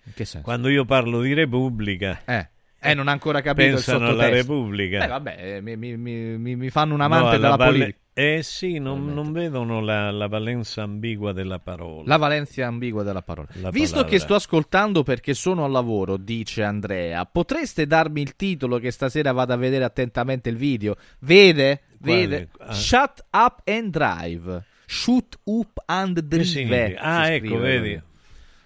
[0.42, 2.48] Quando io parlo di Repubblica, Eh.
[2.80, 4.28] Eh, non ha ancora capito pensano il alla.
[4.28, 5.04] Repubblica.
[5.04, 7.98] Eh, vabbè, eh, mi, mi- mi- mi- fanno un No, amante alla della valle- politica.
[8.18, 12.02] Eh sì, non, non vedono la, la valenza ambigua della parola.
[12.06, 13.46] La valenza ambigua della parola.
[13.60, 14.10] La Visto parola.
[14.12, 19.30] che sto ascoltando perché sono al lavoro, dice Andrea, potreste darmi il titolo che stasera
[19.30, 20.96] vado a vedere attentamente il video?
[21.20, 21.82] Vede?
[22.00, 22.20] Quale?
[22.26, 22.48] Vede?
[22.58, 22.72] Ah.
[22.72, 24.64] Shut up and drive.
[24.86, 26.96] Shoot up and drive.
[26.98, 27.90] Ah, ecco, vedi.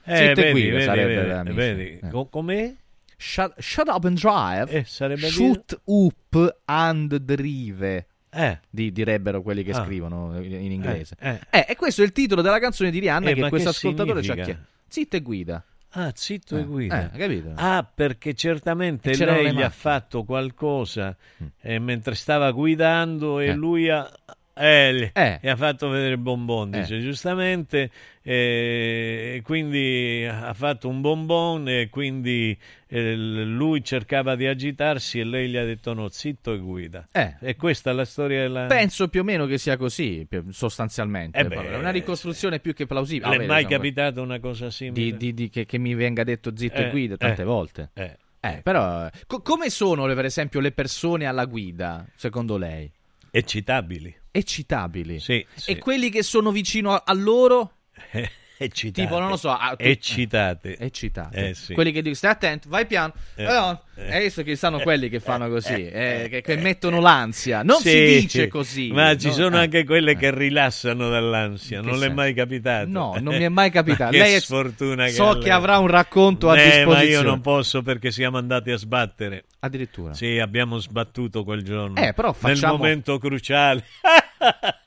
[0.05, 1.98] Eh, Zitta e vedi, guida vedi, sarebbe, vedi, vedi.
[2.02, 2.09] Eh.
[2.09, 2.74] Co- com'è?
[3.24, 4.68] Shut, shut up and drive.
[4.76, 8.06] Eh, Shoot up and drive.
[8.34, 8.58] Eh.
[8.68, 9.84] Di- direbbero quelli che Ah.
[9.84, 11.14] scrivono in inglese.
[11.20, 14.22] Eh, Eh, e questo è il titolo della canzone di Rihanna Eh, che questo ascoltatore
[14.22, 14.62] ci ha chiesto.
[14.88, 15.64] Zitto e guida.
[15.90, 17.12] Ah, zitto Eh, e guida.
[17.12, 17.52] eh, capito?
[17.54, 21.14] Ah, perché certamente lei le gli ha fatto qualcosa
[21.60, 23.54] eh, mentre stava guidando e Eh.
[23.54, 24.10] lui ha...
[24.54, 25.38] eh, Eh.
[25.40, 27.90] gli ha fatto vedere il bonbon, dice giustamente,
[28.22, 32.56] eh, e quindi ha fatto un bonbon e quindi
[32.88, 37.06] eh, lui cercava di agitarsi e lei gli ha detto no, zitto e guida.
[37.12, 37.34] Eh.
[37.40, 38.66] E questa è la storia della...
[38.66, 41.38] Penso più o meno che sia così, sostanzialmente.
[41.38, 43.30] Eh beh, È una ricostruzione più che plausibile.
[43.30, 45.02] Le Ah, è mai insomma, capitata una cosa simile?
[45.12, 47.90] di, di- di- che, che mi venga detto zitto e Eh, guida tante eh, volte.
[47.94, 52.90] eh, Eh, però, co- come sono per esempio le persone alla guida, secondo lei?
[53.30, 54.14] Eccitabili.
[54.32, 55.20] Eccitabili.
[55.20, 55.70] Sì, sì.
[55.72, 57.72] E quelli che sono vicino a, a loro?
[58.62, 59.02] Eccitate.
[59.02, 59.50] Tipo, non lo so.
[59.50, 60.78] a- tu- Eccitate.
[60.78, 61.48] Eccitate.
[61.48, 61.74] Eh, sì.
[61.74, 63.12] Quelli che dicono stai attento, vai piano.
[63.34, 63.82] Eh, Eh, no.
[63.96, 64.14] eh.
[64.14, 67.64] Hai visto che stanno quelli che fanno così, eh, che, che mettono l'ansia.
[67.64, 68.92] Non si Sì, dice così.
[68.92, 69.32] Ma ci no?
[69.32, 69.62] sono Eh.
[69.62, 71.80] anche quelle che rilassano dall'ansia.
[71.80, 72.14] Non che le è senso?
[72.14, 72.88] mai capitato?
[72.88, 74.12] No, non mi è mai capitato.
[74.12, 75.50] che Lei è- sfortuna che so che lei.
[75.50, 77.26] avrà un racconto a Eh, Ma io disposizione.
[77.28, 79.44] non posso perché siamo andati a sbattere.
[79.64, 80.12] Addirittura.
[80.12, 81.97] Sì, abbiamo sbattuto quel giorno.
[82.01, 83.84] Eh, però Nel facciamo- momento cruciale.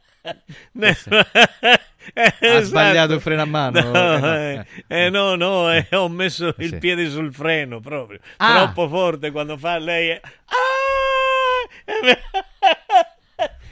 [2.13, 2.63] Ha Esatto.
[2.65, 3.79] sbagliato il freno a mano.
[3.81, 6.77] No, Eh, eh, eh, no, no, eh, ho messo il Sì.
[6.77, 8.19] piede sul freno proprio.
[8.37, 8.63] Ah.
[8.63, 10.11] Troppo forte quando fa lei.
[10.11, 10.21] Ah!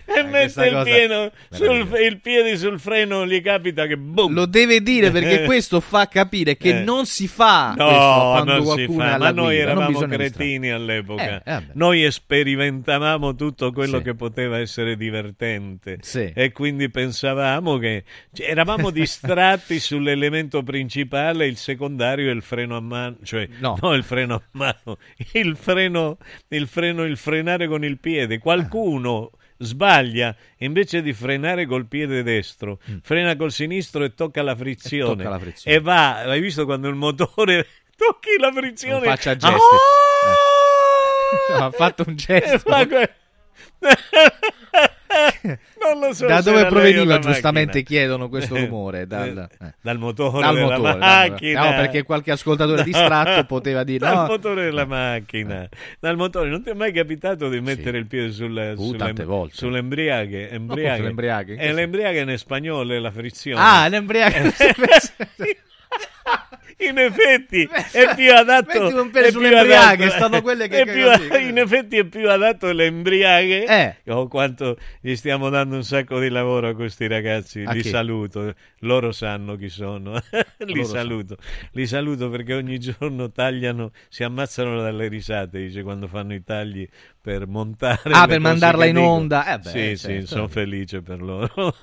[0.06, 3.98] E me- E Eh, mette il, pieno sul, il piede sul freno, gli capita che
[3.98, 4.34] boom.
[4.34, 6.84] Lo deve dire perché questo fa capire che Eh.
[6.84, 11.42] non si fa No, quando non si qualcuno fa, ma noi guida, eravamo cretini all'epoca.
[11.44, 14.04] Eh, eh, noi sperimentavamo tutto quello Sì.
[14.04, 16.32] che poteva essere divertente Sì.
[16.36, 18.04] e quindi pensavamo che
[18.34, 23.78] cioè, eravamo distratti sull'elemento principale, il secondario è il freno a mano, cioè No.
[23.82, 24.98] no, il freno a mano,
[25.34, 26.18] il freno,
[26.50, 28.38] il freno, il frenare con il piede.
[28.40, 29.32] Qualcuno
[29.64, 35.14] sbaglia invece di frenare col piede destro, frena col sinistro e tocca la frizione.
[35.14, 35.18] Mm.
[35.18, 35.78] tocca la frizione.
[35.78, 37.68] E va, hai visto quando il motore
[37.98, 38.94] tocchi la frizione?
[38.94, 39.36] Non faccia Ah!
[39.36, 39.58] gesti.
[41.50, 42.70] No, ha fatto un gesto.
[45.84, 48.00] Non lo so da dove proveniva giustamente macchina.
[48.00, 49.74] chiedono questo rumore dal, eh.
[49.82, 54.26] dal motore Dal della motore, macchina no, perché qualche ascoltatore distratto poteva dire dal no.
[54.28, 55.68] motore della macchina
[56.00, 59.24] dal motore non ti è mai capitato di mettere il piede sul, Uh, sull'em- tante
[59.26, 59.56] volte.
[59.56, 60.98] sull'embriache embriache.
[60.98, 61.56] sull'embriache?
[61.56, 64.54] e l'embriache in spagnolo è la frizione Ah, l'embriache.
[66.80, 71.48] in effetti è più adatto è più adatto- stanno quelle che più- così.
[71.48, 74.12] in effetti è più adatto l'embriache Eh.
[74.12, 77.90] oh, quanto gli stiamo dando un sacco di lavoro a questi ragazzi A li chi?
[77.90, 78.54] saluto.
[78.80, 80.14] Loro sanno chi sono.
[80.60, 81.38] Li Loro saluto.
[81.72, 86.88] Li saluto perché ogni giorno tagliano si ammazzano dalle risate dice quando fanno i tagli
[87.24, 89.08] per montare Ah, per mandarla in dico.
[89.08, 89.54] onda.
[89.54, 90.22] Eh beh, sì certo.
[90.22, 91.74] sì sono felice per loro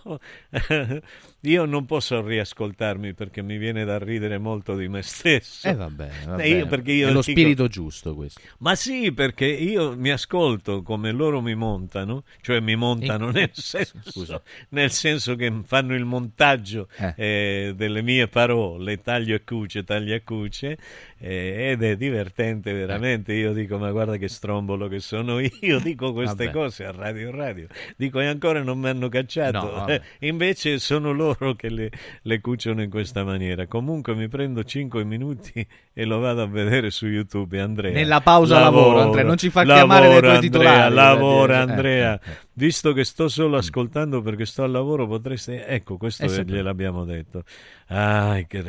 [1.44, 6.08] io non posso riascoltarmi perché mi viene da ridere molto di me stesso Eh vabbè,
[6.26, 6.42] vabbè.
[6.42, 8.38] Eh, io- perché io è lo dico- spirito giusto questo.
[8.58, 13.50] ma sì, perché io mi ascolto come loro mi montano, cioè mi montano In- nel
[13.54, 17.14] senso, nel senso che fanno il montaggio Eh.
[17.16, 20.76] eh, delle mie parole, taglio e cuce, taglio e cuce,
[21.22, 23.34] eh, ed è divertente veramente.
[23.34, 26.56] Io dico, ma guarda che strombolo che sono io, dico queste Vabbè.
[26.56, 27.66] cose a radio radio.
[27.96, 29.60] Dico, e ancora non mi hanno cacciato.
[29.60, 30.00] No, vabbè.
[30.20, 31.90] Invece sono loro che le,
[32.22, 33.66] le cuciono in questa maniera.
[33.66, 37.92] Comunque mi prendo 5 minuti e lo vado a vedere su YouTube, Andrea.
[37.92, 41.72] Nella pausa lavoro, Andrea, non ci fa chiamare dai tuoi Andrea, titolari, Lavora, per dire.
[41.74, 42.20] Andrea.
[42.20, 42.48] Eh, eh, eh.
[42.52, 45.52] Visto che sto solo ascoltando perché sto al lavoro, potresti...
[45.52, 46.56] Ecco, questo Eh, sempre.
[46.56, 47.44] gliel'abbiamo detto.
[47.86, 48.62] Ah, che.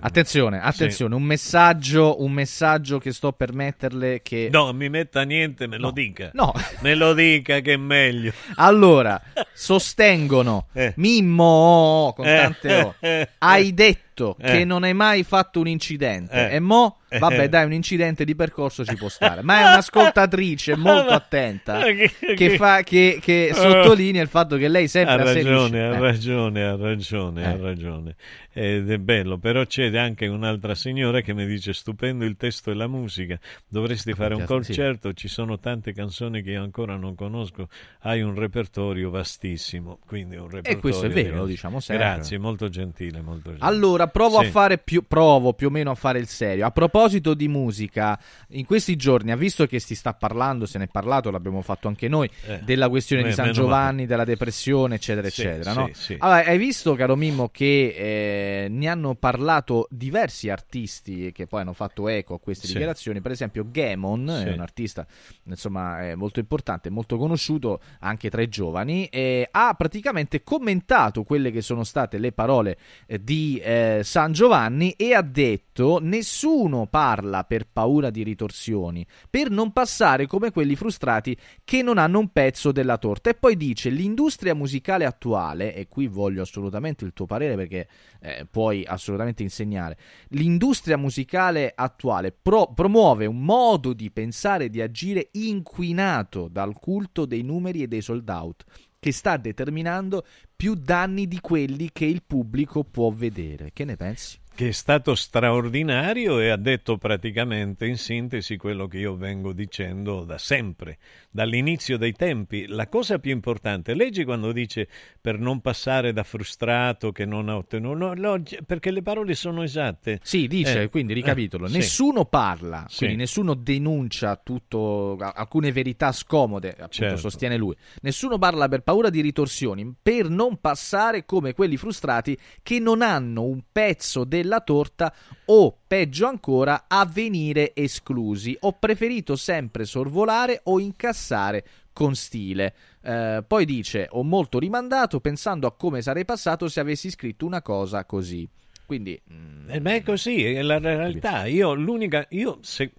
[0.00, 5.66] Attenzione, attenzione, un messaggio, un messaggio che sto per metterle che No, mi metta niente,
[5.66, 5.92] me lo No.
[5.92, 6.30] dica.
[6.34, 6.52] No.
[6.80, 8.32] Me lo dica che è meglio.
[8.56, 9.20] Allora,
[9.52, 10.92] sostengono Eh.
[10.96, 12.36] Mimmo con Eh.
[12.36, 12.94] tante O.
[13.38, 14.06] Hai detto
[14.40, 14.52] Eh.
[14.52, 16.54] che non hai mai fatto un incidente Eh.
[16.56, 17.18] e mo Eh.
[17.18, 22.34] vabbè, dai, un incidente di percorso ci può stare, ma è un'ascoltatrice molto attenta Che-
[22.34, 25.48] che fa che, che sottolinea il fatto che lei sempre ha asserisce.
[25.50, 25.98] ragione, ha Eh.
[26.00, 27.56] ragione, ha ragione, ha Eh.
[27.60, 28.16] ragione.
[28.52, 32.74] Ed è bello, però c'è anche un'altra signora che mi dice stupendo il testo e
[32.74, 33.38] la musica,
[33.68, 34.46] dovresti fare un sì.
[34.46, 37.68] concerto, ci sono tante canzoni che io ancora non conosco,
[38.00, 42.04] hai un repertorio vastissimo, quindi un repertorio questo è vero, lo diciamo sempre.
[42.04, 43.64] Grazie, molto gentile, molto gentile.
[43.68, 44.46] Allora, provo Sì.
[44.46, 46.66] a fare più provo più o meno a fare il serio.
[46.66, 48.18] A proposito di musica,
[48.50, 51.88] in questi giorni, ha visto che si sta parlando, se ne è parlato, l'abbiamo fatto
[51.88, 54.06] anche noi, Eh, della questione me- di San Giovanni, male.
[54.06, 55.90] della depressione, eccetera, Sì, eccetera, sì, no?
[55.92, 56.16] sì.
[56.18, 61.72] Allora, hai visto, caro Mimmo, che eh, ne hanno parlato diversi artisti che poi hanno
[61.72, 63.20] fatto eco a queste dichiarazioni.
[63.20, 65.06] Per esempio, Gamon è un artista
[65.44, 71.50] insomma eh, molto importante, molto conosciuto anche tra i giovani, e ha praticamente commentato quelle
[71.50, 72.76] che sono state le parole
[73.06, 79.50] eh, di eh, San Giovanni e ha detto nessuno parla per paura di ritorsioni, per
[79.50, 83.30] non passare come quelli frustrati che non hanno un pezzo della torta.
[83.30, 87.88] E poi dice l'industria musicale attuale, e qui voglio assolutamente il tuo parere perché
[88.20, 89.96] eh, puoi assolutamente insegnare,
[90.28, 97.24] l'industria musicale attuale pro- promuove un modo di pensare e di agire inquinato dal culto
[97.24, 98.64] dei numeri e dei sold out
[98.98, 103.70] che sta determinando più danni di quelli che il pubblico può vedere.
[103.72, 104.38] Che ne pensi?
[104.58, 110.24] Che è stato straordinario e ha detto praticamente in sintesi quello che io vengo dicendo
[110.24, 110.98] da sempre,
[111.30, 112.66] dall'inizio dei tempi.
[112.66, 114.88] La cosa più importante, leggi quando dice
[115.20, 119.62] per non passare da frustrato che non ha ottenuto, no, no, perché le parole sono
[119.62, 120.18] esatte.
[120.24, 121.76] Sì, dice, Eh, quindi ricapitolo, eh, sì.
[121.76, 122.96] nessuno parla, Sì.
[122.98, 127.16] quindi nessuno denuncia tutto, alcune verità scomode, appunto Certo.
[127.18, 127.76] sostiene lui.
[128.02, 133.44] Nessuno parla per paura di ritorsioni, per non passare come quelli frustrati che non hanno
[133.44, 135.14] un pezzo della torta
[135.46, 138.56] o, peggio ancora, a venire esclusi.
[138.60, 142.74] Ho preferito sempre sorvolare o incassare con stile.
[143.02, 147.62] Eh, poi dice: Ho molto rimandato pensando a come sarei passato se avessi scritto una
[147.62, 148.48] cosa così.
[148.86, 151.44] Quindi, mm, Eh, è così, è la realtà.
[151.46, 152.90] Io l'unica, io se,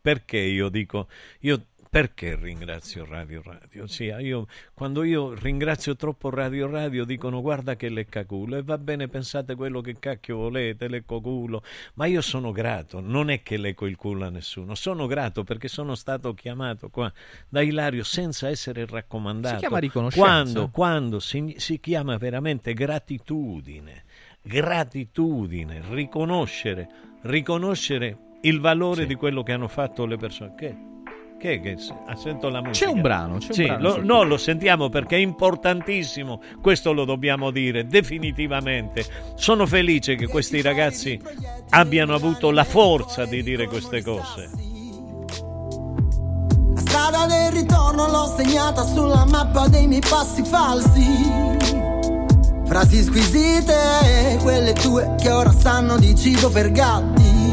[0.00, 1.08] perché io dico,
[1.40, 3.88] io perché ringrazio Radio Radio?
[3.88, 9.08] Sì, io, quando io ringrazio troppo Radio Radio dicono guarda che leccaculo e va bene
[9.08, 11.64] pensate quello che cacchio volete, lecco culo,
[11.94, 15.66] ma io sono grato, non è che lecco il culo a nessuno, sono grato perché
[15.66, 17.12] sono stato chiamato qua
[17.48, 19.56] da Ilario senza essere raccomandato.
[19.56, 20.24] Si chiama riconoscenza.
[20.24, 24.04] Quando, quando si, si chiama veramente gratitudine,
[24.40, 26.88] gratitudine, riconoscere,
[27.22, 30.54] riconoscere il valore di quello che hanno fatto le persone.
[30.54, 30.88] Che?
[31.40, 31.74] Che, che
[32.06, 32.84] ah, sento la musica.
[32.84, 36.92] C'è un brano, c'è un Sì, brano lo- no, lo sentiamo perché è importantissimo, questo
[36.92, 39.06] lo dobbiamo dire definitivamente.
[39.36, 41.18] Sono felice che questi ragazzi
[41.70, 44.50] abbiano avuto la forza di dire queste cose.
[46.74, 51.88] La strada del ritorno l'ho segnata sulla mappa dei miei passi falsi.
[52.66, 57.49] Frasi squisite, quelle tue che ora sanno di cibo per gatti.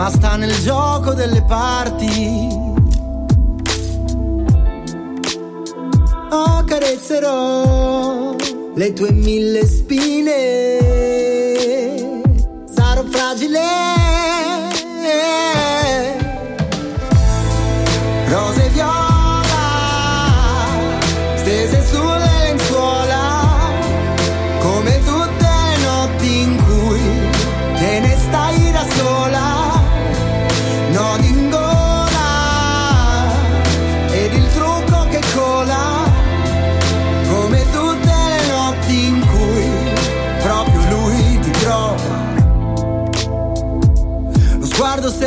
[0.00, 2.48] Ma sta nel gioco delle parti.
[6.30, 8.34] Accarezzerò
[8.76, 10.78] le tue mille spine.
[12.72, 14.09] Sarò fra fragile.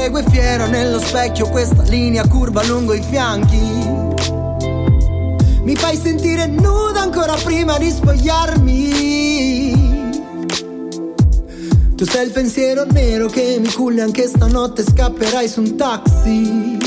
[0.03, 3.57] Segue fiero nello specchio questa linea curva lungo i fianchi.
[5.63, 8.81] Mi fai sentire nuda ancora prima di spogliarmi.
[11.95, 16.77] Tu sei il pensiero nero che mi culle anche stanotte scapperai su un taxi.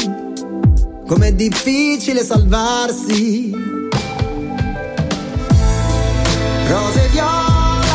[1.07, 3.51] Com'è difficile salvarsi.
[6.69, 7.95] Rose viola,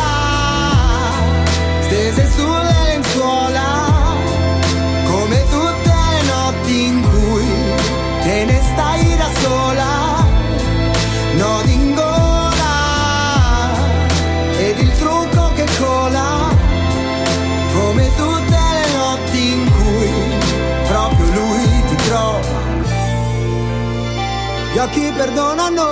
[1.82, 3.81] stese sulle lenzuola,
[24.82, 25.86] occhi perdonano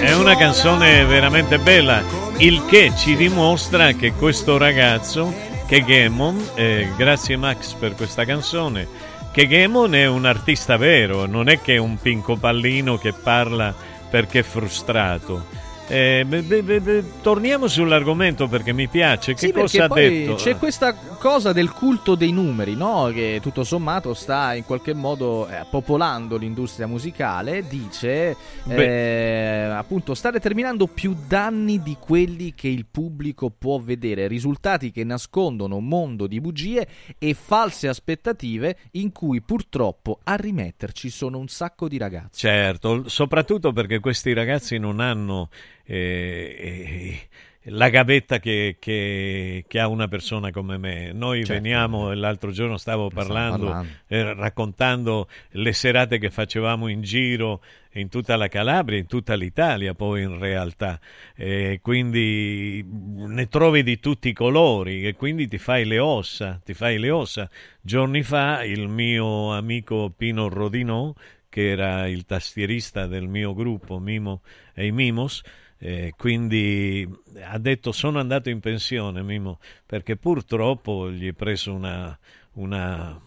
[0.03, 2.03] è una canzone veramente bella,
[2.37, 5.33] il che ci dimostra che questo ragazzo,
[5.65, 8.85] che Gemon, eh, grazie Max per questa canzone,
[9.31, 13.73] che Gemon è un artista vero, non è che è un pinco pallino che parla
[14.09, 15.45] perché è frustrato.
[15.87, 19.33] Eh, beh, beh, beh, torniamo sull'argomento perché mi piace.
[19.33, 20.35] Che Sì, cosa ha detto?
[20.35, 23.11] C'è questa cosa del culto dei numeri, no?
[23.13, 27.67] Che tutto sommato sta in qualche modo eh, popolando l'industria musicale.
[27.67, 28.35] Dice
[28.67, 35.03] eh, appunto sta determinando più danni di quelli che il pubblico può vedere, risultati che
[35.03, 36.87] nascondono un mondo di bugie
[37.17, 42.39] e false aspettative in cui purtroppo a rimetterci sono un sacco di ragazzi.
[42.39, 45.49] Certo, soprattutto perché questi ragazzi non hanno
[45.85, 47.27] eh, eh,
[47.67, 51.13] la gavetta che, che- che ha una persona come me.
[51.13, 51.53] Noi Certo.
[51.53, 53.91] veniamo, l'altro giorno stavo parlando, parlando.
[54.07, 57.61] eh, raccontando le serate che facevamo in giro
[57.93, 60.99] in tutta la Calabria, in tutta l'Italia poi in realtà.
[61.35, 66.73] Eh, quindi ne trovi di tutti i colori e quindi ti fai le ossa, ti
[66.73, 67.49] fai le ossa.
[67.79, 71.13] Giorni fa il mio amico Pino Rodinò,
[71.47, 74.41] che era il tastierista del mio gruppo Mimo
[74.73, 75.43] e i Mimos,
[75.85, 77.05] eh, quindi
[77.41, 82.17] ha detto sono andato in pensione Mimo perché purtroppo gli è preso una,
[82.53, 83.19] una,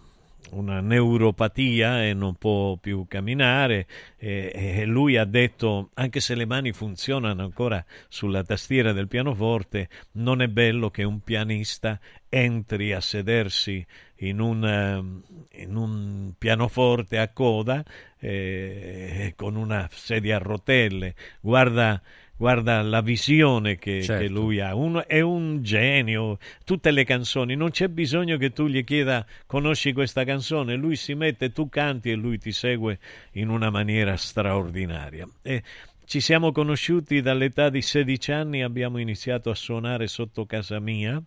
[0.52, 3.86] una neuropatia e non può più camminare.
[4.16, 9.90] E, e lui ha detto anche se le mani funzionano ancora sulla tastiera del pianoforte
[10.12, 12.00] non è bello che un pianista
[12.30, 13.84] entri a sedersi
[14.20, 15.20] in un,
[15.52, 17.84] in un pianoforte a coda
[18.18, 21.14] eh, con una sedia a rotelle.
[21.42, 22.00] Guarda
[22.38, 24.22] Guarda la visione che, Certo.
[24.22, 26.38] che lui ha, Uno- è un genio.
[26.64, 31.14] Tutte le canzoni, non c'è bisogno che tu gli chieda conosci questa canzone, lui si
[31.14, 32.98] mette, tu canti e lui ti segue
[33.32, 35.26] in una maniera straordinaria.
[35.42, 35.62] E
[36.06, 41.20] ci siamo conosciuti dall'età di 16 anni, abbiamo iniziato a suonare sotto casa mia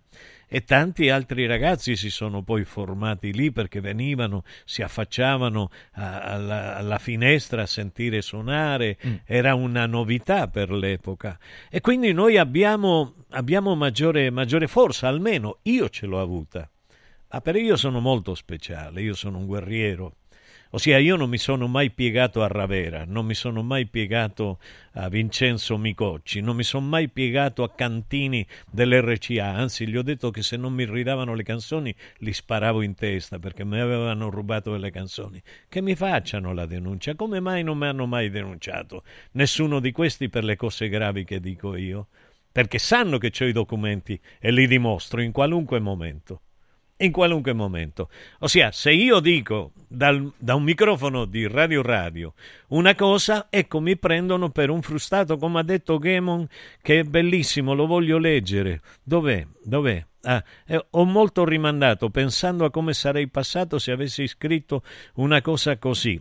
[0.48, 6.78] e tanti altri ragazzi si sono poi formati lì perché venivano, si affacciavano a- alla,
[6.78, 11.38] alla finestra a sentire suonare, era una novità per l'epoca
[11.70, 16.70] e quindi noi abbiamo, abbiamo maggiore, maggiore forza, almeno io ce l'ho avuta.
[17.32, 20.16] Ah, però io sono molto speciale, io sono un guerriero.
[20.72, 24.60] Ossia, io non mi sono mai piegato a Ravera, non mi sono mai piegato
[24.94, 30.30] a Vincenzo Micocci, non mi sono mai piegato a Cantini dell'RCA, anzi gli ho detto
[30.30, 34.76] che se non mi ridavano le canzoni li sparavo in testa perché mi avevano rubato
[34.76, 35.42] le canzoni.
[35.68, 39.04] Che mi facciano la denuncia, come mai non mi hanno mai denunciato?
[39.32, 42.10] Nessuno di questi per le cose gravi che dico io,
[42.52, 46.42] perché sanno che ho i documenti e li dimostro in qualunque momento.
[47.02, 48.10] In qualunque momento.
[48.40, 52.34] Ossia, se io dico dal- da un microfono di Radio Radio
[52.70, 56.48] una cosa, ecco, mi prendono per un frustato, come ha detto Gemon,
[56.82, 58.82] che è bellissimo, lo voglio leggere.
[59.04, 59.46] Dov'è?
[59.64, 60.06] Dov'è?
[60.24, 64.84] Ah, eh, ho molto rimandato pensando a come sarei passato se avessi scritto
[65.16, 66.20] una cosa così.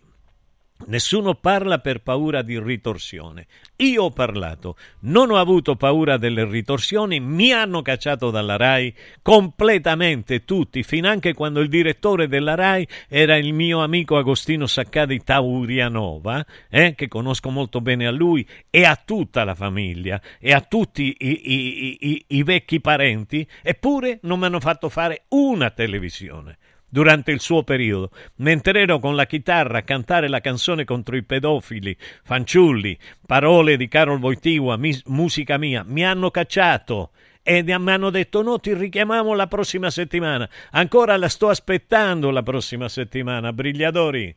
[0.87, 3.47] Nessuno parla per paura di ritorsione.
[3.77, 10.45] Io ho parlato, non ho avuto paura delle ritorsioni, mi hanno cacciato dalla RAI completamente
[10.45, 16.95] tutti, finanche quando il direttore della RAI era il mio amico Agostino Saccadi Taurianova, eh,
[16.95, 21.41] che conosco molto bene a lui e a tutta la famiglia e a tutti i,
[21.53, 26.57] i- i- i vecchi parenti, eppure non mi hanno fatto fare una televisione
[26.89, 31.23] durante il suo periodo, mentre ero con la chitarra a cantare la canzone contro i
[31.23, 37.11] pedofili, fanciulli, parole di Carol Wojtyła, mis- musica mia, mi hanno cacciato
[37.43, 40.49] e mi hanno detto no, ti richiamiamo la prossima settimana.
[40.73, 44.35] Ancora la sto aspettando la prossima settimana, Brigliadori.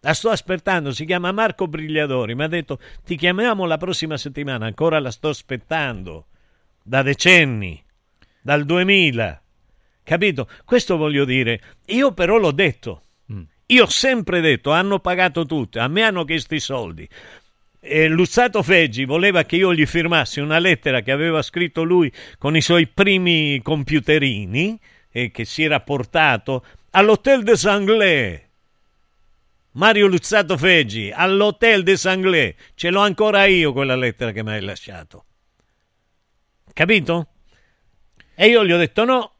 [0.00, 4.66] La sto aspettando, si chiama Marco Brigliadori, mi ha detto ti chiamiamo la prossima settimana,
[4.66, 6.26] ancora la sto aspettando.
[6.82, 7.82] Da decenni,
[8.40, 9.41] dal 2000.
[10.04, 10.48] Capito?
[10.64, 11.60] Questo voglio dire.
[11.86, 13.02] Io però l'ho detto.
[13.72, 17.08] Io ho sempre detto, hanno pagato tutti, a me hanno chiesto i soldi.
[17.80, 22.54] E Luzzato Feggi voleva che io gli firmassi una lettera che aveva scritto lui con
[22.54, 24.78] i suoi primi computerini
[25.10, 28.40] e che si era portato all'Hotel des Anglais.
[29.72, 32.54] Mario Luzzato Feggi, all'Hotel des Anglais.
[32.74, 35.24] Ce l'ho ancora io quella lettera che mi hai lasciato.
[36.74, 37.28] Capito?
[38.34, 39.36] E io gli ho detto no,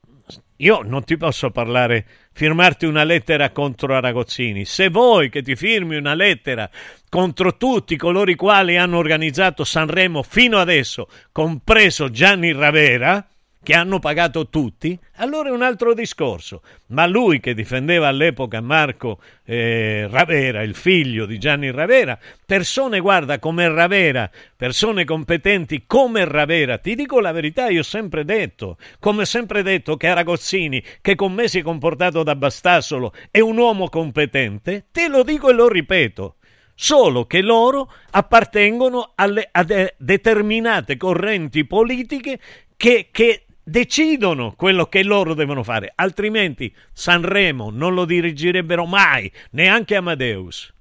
[0.63, 4.65] io non ti posso parlare, firmarti una lettera contro Aragozzini.
[4.65, 6.71] Se vuoi che ti firmi una lettera
[7.09, 13.27] contro tutti coloro i quali hanno organizzato Sanremo fino adesso, compreso Gianni Ravera,
[13.63, 16.63] che hanno pagato tutti, allora è un altro discorso.
[16.89, 23.39] Ma lui che difendeva all'epoca Marco eh, Ravera, il figlio di Gianni Ravera, persone, guarda,
[23.39, 29.23] come Ravera, persone competenti come Ravera, ti dico la verità, io ho sempre detto, come
[29.23, 33.57] ho sempre detto che Aragozzini, che con me si è comportato da Bastassolo, è un
[33.57, 36.37] uomo competente, te lo dico e lo ripeto
[36.75, 42.41] solo che loro appartengono alle, a de- determinate correnti politiche
[42.77, 49.95] che, che decidono quello che loro devono fare, altrimenti Sanremo non lo dirigerebbero mai, neanche
[49.95, 50.72] Amadeus.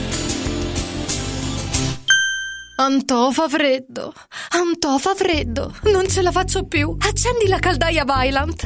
[2.78, 4.14] Antò fa freddo.
[4.52, 5.76] Antò fa freddo.
[5.92, 6.96] Non ce la faccio più.
[6.98, 8.66] Accendi la caldaia Vylant.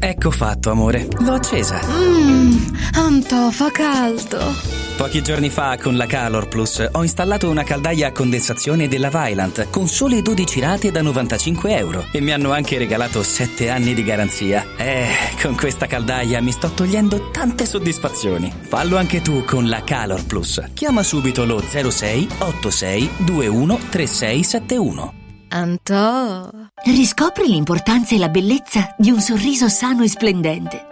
[0.00, 1.06] Ecco fatto, amore.
[1.20, 1.80] L'ho accesa.
[1.86, 4.81] Mmm, Antò fa caldo.
[4.96, 9.68] Pochi giorni fa con la Calor Plus ho installato una caldaia a condensazione della Vylant
[9.70, 14.04] con sole 12 rate da 95 euro e mi hanno anche regalato 7 anni di
[14.04, 14.64] garanzia.
[14.76, 15.08] Eh,
[15.40, 18.52] con questa caldaia mi sto togliendo tante soddisfazioni.
[18.60, 20.62] Fallo anche tu con la Calor Plus.
[20.74, 25.14] Chiama subito lo 06 86 21 3671.
[25.48, 26.48] Antò.
[26.84, 30.91] Riscopri l'importanza e la bellezza di un sorriso sano e splendente.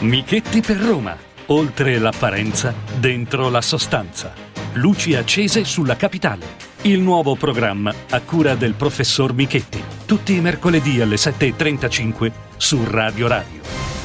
[0.00, 1.16] Michetti per Roma.
[1.46, 4.32] Oltre l'apparenza, dentro la sostanza.
[4.74, 6.46] Luci accese sulla capitale.
[6.82, 9.82] Il nuovo programma a cura del professor Michetti.
[10.06, 13.97] Tutti i mercoledì alle 7.35 su Radio Radio.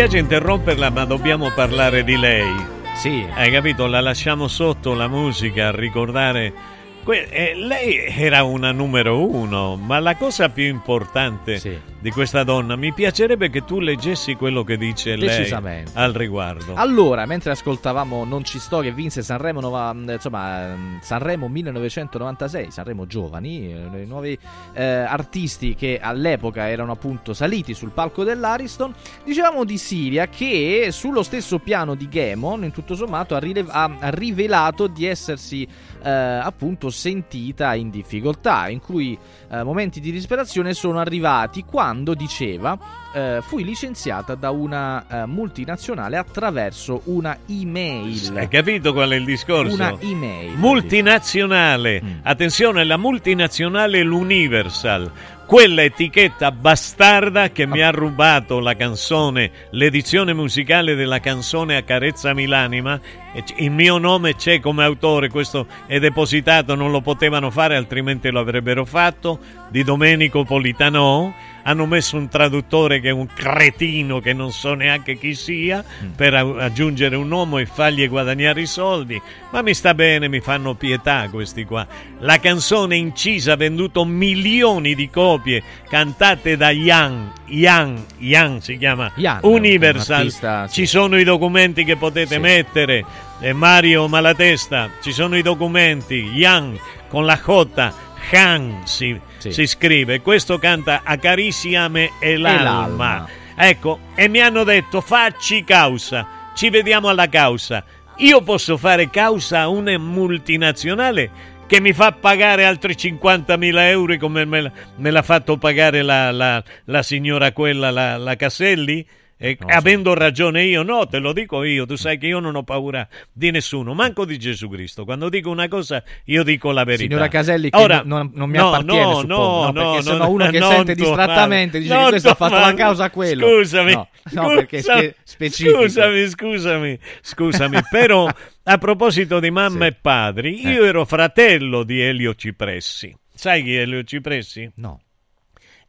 [0.00, 2.48] Dispiace interromperla, ma dobbiamo parlare di lei.
[2.94, 3.22] Sì.
[3.34, 3.86] Hai capito?
[3.86, 6.78] La lasciamo sotto la musica a ricordare.
[7.02, 11.58] que- eh, lei era una numero uno, ma la cosa più importante
[12.00, 15.52] di questa donna, mi piacerebbe che tu leggessi quello che dice lei
[15.92, 16.74] al riguardo.
[16.74, 23.70] Allora, mentre ascoltavamo Non ci sto che vinse Sanremo, nova- insomma, Sanremo 1996, Sanremo giovani,
[23.72, 24.38] eh, i nuovi
[24.72, 31.22] eh, artisti che all'epoca erano appunto saliti sul palco dell'Ariston, dicevamo di Siria che sullo
[31.22, 35.68] stesso piano di Gemon, in tutto sommato, ha, rilev- ha rivelato di essersi
[36.02, 39.18] eh, appunto sentita in difficoltà, in cui
[39.50, 42.78] eh, momenti di disperazione sono arrivati quando diceva
[43.12, 48.32] eh, fui licenziata da una eh, multinazionale attraverso una email.
[48.36, 49.74] Hai capito qual è il discorso?
[49.74, 50.56] Una email.
[50.56, 52.00] Multinazionale.
[52.02, 52.08] Mm.
[52.22, 55.10] Attenzione, la multinazionale è l'Universal.
[55.44, 63.00] Quella etichetta bastarda che mi ha rubato la canzone, l'edizione musicale della canzone Accarezzami l'anima.
[63.34, 68.30] c- Il mio nome c'è come autore, questo è depositato, non lo potevano fare, altrimenti
[68.30, 69.40] lo avrebbero fatto.
[69.70, 71.34] Di Domenico Politano.
[71.62, 75.84] Hanno messo un traduttore che è un cretino che non so neanche chi sia
[76.16, 79.20] per a- aggiungere un uomo e fargli guadagnare i soldi.
[79.50, 81.86] Ma mi sta bene, mi fanno pietà questi qua.
[82.20, 87.32] La canzone incisa ha venduto milioni di copie, cantate da Young.
[87.46, 90.14] Young, Young si chiama Young, Universal.
[90.14, 90.74] un artista, sì.
[90.80, 92.40] Ci sono i documenti che potete Sì.
[92.40, 93.04] mettere.
[93.40, 96.14] Eh, Mario Malatesta, ci sono i documenti.
[96.34, 96.78] Young
[97.08, 97.92] con la J.
[98.32, 100.20] Han si, si scrive.
[100.20, 102.62] Questo canta Acariciame e l'alma.
[102.62, 103.28] l'alma.
[103.56, 107.84] Ecco, e mi hanno detto facci causa, ci vediamo alla causa.
[108.18, 111.30] Io posso fare causa a una multinazionale
[111.66, 116.30] che mi fa pagare altri 50.000 euro come me, l'ha- me l'ha fatto pagare la,
[116.32, 119.06] la- la signora quella, la, la Caselli?
[119.42, 122.62] E avendo ragione io, no, te lo dico io, tu sai che io non ho
[122.62, 125.06] paura di nessuno, manco di Gesù Cristo.
[125.06, 127.08] Quando dico una cosa, io dico la verità.
[127.08, 130.02] Signora Caselli, che Ora, non, non mi no, appartiene, no, suppongo, no, no, perché no,
[130.02, 133.46] sono no, uno che sente distrattamente, dice che questo ha fatto la causa a quello.
[133.46, 135.78] Scusami, No, no, perché spe- specifico.
[135.80, 138.28] Scusami, scusami, scusami, però
[138.64, 143.16] a proposito di mamma e padri, io ero fratello di Elio Cipressi.
[143.34, 144.70] sai chi è Elio Cipressi?
[144.76, 145.00] No.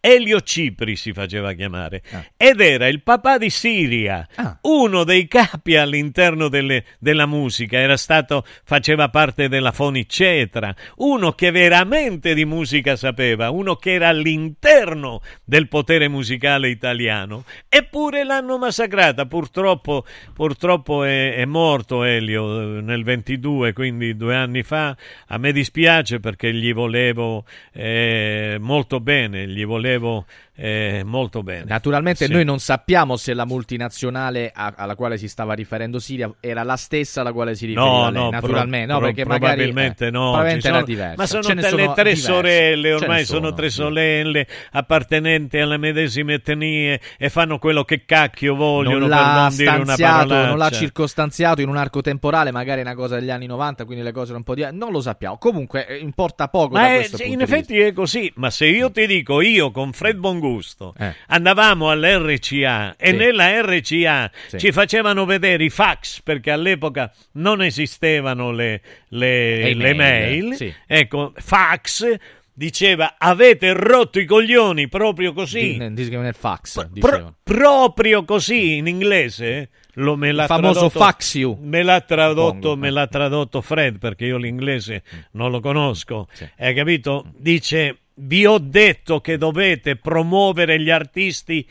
[0.03, 2.25] Elio Cipri si faceva chiamare Ah.
[2.35, 4.27] ed era il papà di Siria,
[4.61, 11.51] uno dei capi all'interno delle- della musica, era stato, faceva parte della Fonicetra, uno che
[11.51, 19.27] veramente di musica sapeva, uno che era all'interno del potere musicale italiano, eppure l'hanno massacrata,
[19.27, 20.03] purtroppo,
[20.33, 24.97] purtroppo è, è morto Elio eh, nel 22, quindi due anni fa,
[25.27, 30.25] a me dispiace perché gli volevo eh, molto bene, gli volevo É mesmo.
[30.55, 31.63] Eh, molto bene.
[31.67, 32.31] Naturalmente Sì.
[32.31, 36.75] noi non sappiamo se la multinazionale a- alla quale si stava riferendo Siria era la
[36.75, 40.07] stessa alla quale si riferiva No, lei, no, naturalmente, pro- no, pro- perché magari probabilmente
[40.07, 40.19] eh, no.
[40.31, 41.15] probabilmente ci era sono- diversa.
[41.17, 42.21] Ma sono delle sono tre diverse.
[42.21, 43.75] sorelle, ormai ne sono, tre sì.
[43.75, 49.55] sorelle appartenenti alle medesime etnie e fanno quello che cacchio vogliono non per l'ha non
[49.55, 53.45] dire una stanziato, non l'ha circostanziato in un arco temporale, magari una cosa degli anni
[53.47, 54.67] 90, quindi le cose erano un po' di...
[54.71, 55.37] Non lo sappiamo.
[55.37, 58.91] Comunque eh, importa poco da Ma è- sì, in effetti è così, ma se io
[58.91, 61.13] ti dico, io con Fred Bongusto Eh.
[61.27, 63.15] andavamo all'RCA e Sì.
[63.15, 64.57] nella RCA Sì.
[64.59, 70.55] ci facevano vedere i fax perché all'epoca non esistevano le, le- le mail, mail.
[70.55, 70.73] sì.
[70.87, 72.15] Ecco, fax
[72.53, 75.77] diceva avete rotto i coglioni proprio così.
[75.77, 81.57] Nel fax, Pro- proprio così in inglese lo, me l'ha famoso tradotto, fax you.
[81.61, 86.27] me l'ha tradotto, me l'ha tradotto Fred perché io l'inglese non lo conosco
[86.57, 87.25] hai capito?
[87.37, 91.65] dice vi ho detto che dovete promuovere gli artisti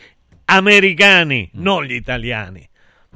[0.47, 2.69] americani non gli italiani.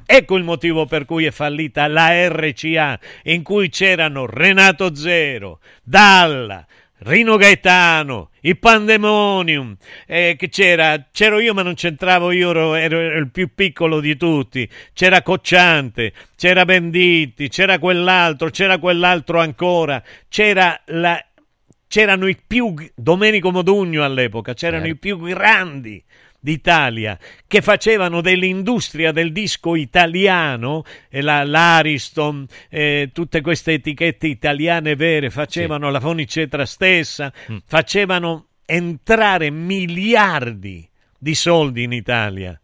[0.06, 6.64] Ecco il motivo per cui è fallita la RCA, in cui c'erano Renato Zero, Dalla,
[6.98, 9.76] Rino Gaetano, i Pandemonium,
[10.06, 14.00] eh, che c'era, c'ero io ma non c'entravo io, ero, ero- ero il più piccolo
[14.00, 21.22] di tutti, c'era Cocciante, c'era Benditti, c'era quell'altro, c'era quell'altro ancora, c'era la,
[21.94, 26.02] c'erano i più, Domenico Modugno all'epoca, c'erano i più grandi
[26.40, 27.16] d'Italia
[27.46, 35.30] che facevano dell'industria del disco italiano, e la, l'Ariston, eh, tutte queste etichette italiane vere,
[35.30, 37.32] facevano la Fonicetra stessa,
[37.64, 42.60] facevano entrare miliardi di soldi in Italia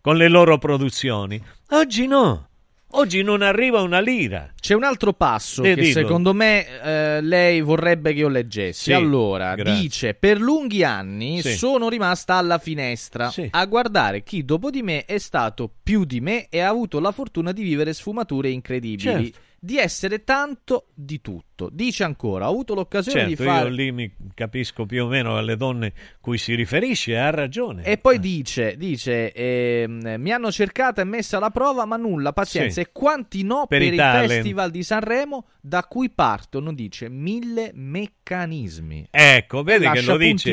[0.00, 1.42] con le loro produzioni.
[1.70, 2.49] Oggi no.
[2.92, 4.52] Oggi non arriva una lira.
[4.60, 5.92] C'è un altro passo Eh, che dillo.
[5.92, 8.84] secondo me eh, lei vorrebbe che io leggessi.
[8.84, 9.80] Sì, allora, grazie.
[9.80, 11.54] dice: Per lunghi anni Sì.
[11.56, 13.46] sono rimasta alla finestra Sì.
[13.50, 17.12] a guardare chi dopo di me è stato più di me e ha avuto la
[17.12, 19.24] fortuna di vivere sfumature incredibili.
[19.32, 19.38] Certo.
[19.62, 21.68] Di essere tanto di tutto.
[21.70, 23.68] Dice ancora: Ho avuto l'occasione Certo, di fare.
[23.68, 27.82] io lì mi capisco più o meno alle donne cui si riferisce, ha ragione.
[27.84, 32.80] E poi dice, dice ehm, mi hanno cercata e messa alla prova, ma nulla, pazienza.
[32.80, 32.88] Sì.
[32.88, 34.32] E quanti no Per per, il talent.
[34.32, 38.18] Festival di Sanremo, da cui partono, dice, mille meccanismi.
[39.10, 40.50] Ecco, vedi che lo dice.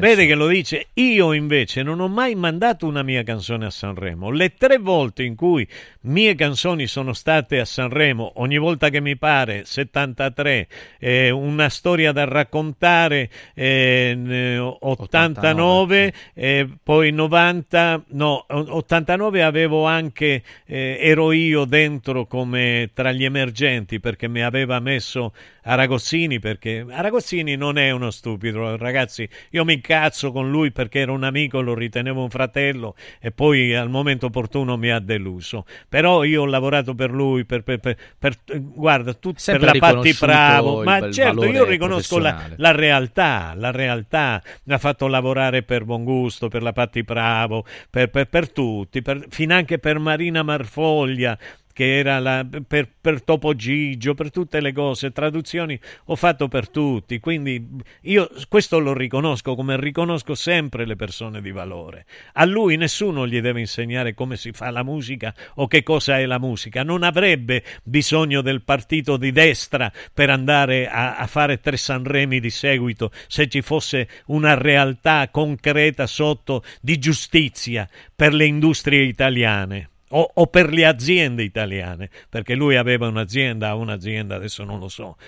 [0.00, 0.06] di.
[0.06, 0.86] Vedi che lo dice.
[0.94, 4.30] Io invece non ho mai mandato una mia canzone a Sanremo.
[4.30, 5.66] Le tre volte in cui
[6.02, 12.12] mie canzoni sono state a Sanremo, ogni volta che mi pare, 73, eh, una storia
[12.12, 21.64] da raccontare, eh, ne- 89, eh, poi 90, no, 89 avevo anche, eh, ero io
[21.64, 25.32] dentro come tra gli emergenti perché mi aveva messo
[25.68, 31.10] Aragozzini perché Aragozzini non è uno stupido, ragazzi, io mi incazzo con lui perché era
[31.10, 35.64] un amico, lo ritenevo un fratello e poi al momento opportuno mi ha deluso.
[35.88, 40.14] Però io ho lavorato per lui, per, per- per- per- guarda, tu per la Patti
[40.18, 44.40] Bravo, ma certo io riconosco la, la realtà, la realtà.
[44.64, 49.02] Mi ha fatto lavorare per Buon Gusto, per la Patti Bravo, per, per- per tutti,
[49.02, 51.36] per, finanche per Marina Marfoglia
[51.76, 56.70] che era la, per, per Topo Gigio, per tutte le cose, traduzioni ho fatto per
[56.70, 57.68] tutti, quindi
[58.04, 62.06] io questo lo riconosco come riconosco sempre le persone di valore.
[62.32, 66.24] A lui nessuno gli deve insegnare come si fa la musica o che cosa è
[66.24, 71.76] la musica, non avrebbe bisogno del partito di destra per andare a, a fare tre
[71.76, 79.02] Sanremi di seguito se ci fosse una realtà concreta sotto di giustizia per le industrie
[79.02, 79.90] italiane.
[80.16, 85.18] O, o per le aziende italiane, perché lui aveva un'azienda, un'azienda, adesso non lo so.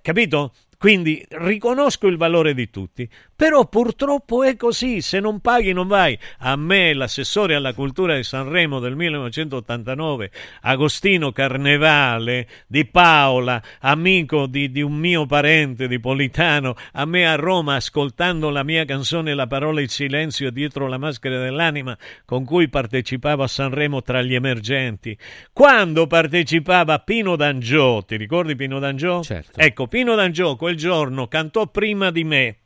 [0.00, 0.54] Capito?
[0.78, 3.06] Quindi riconosco il valore di tutti,
[3.38, 6.18] però purtroppo è così, se non paghi non vai.
[6.38, 10.32] A me l'assessore alla cultura di Sanremo del 1989,
[10.62, 17.36] Agostino Carnevale di Paola, amico di, di un mio parente di Politano, a me a
[17.36, 22.68] Roma ascoltando la mia canzone La parola il silenzio dietro la maschera dell'anima con cui
[22.68, 25.16] partecipavo a Sanremo tra gli emergenti.
[25.52, 29.22] Quando partecipava Pino D'Angio, ti ricordi Pino D'Angio?
[29.22, 29.60] Certo.
[29.60, 32.56] Ecco, Pino D'Angio quel giorno cantò prima di me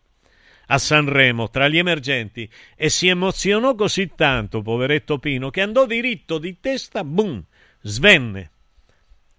[0.73, 6.39] a Sanremo tra gli emergenti e si emozionò così tanto, poveretto Pino, che andò diritto
[6.39, 7.45] di testa, boom,
[7.83, 8.52] svenne.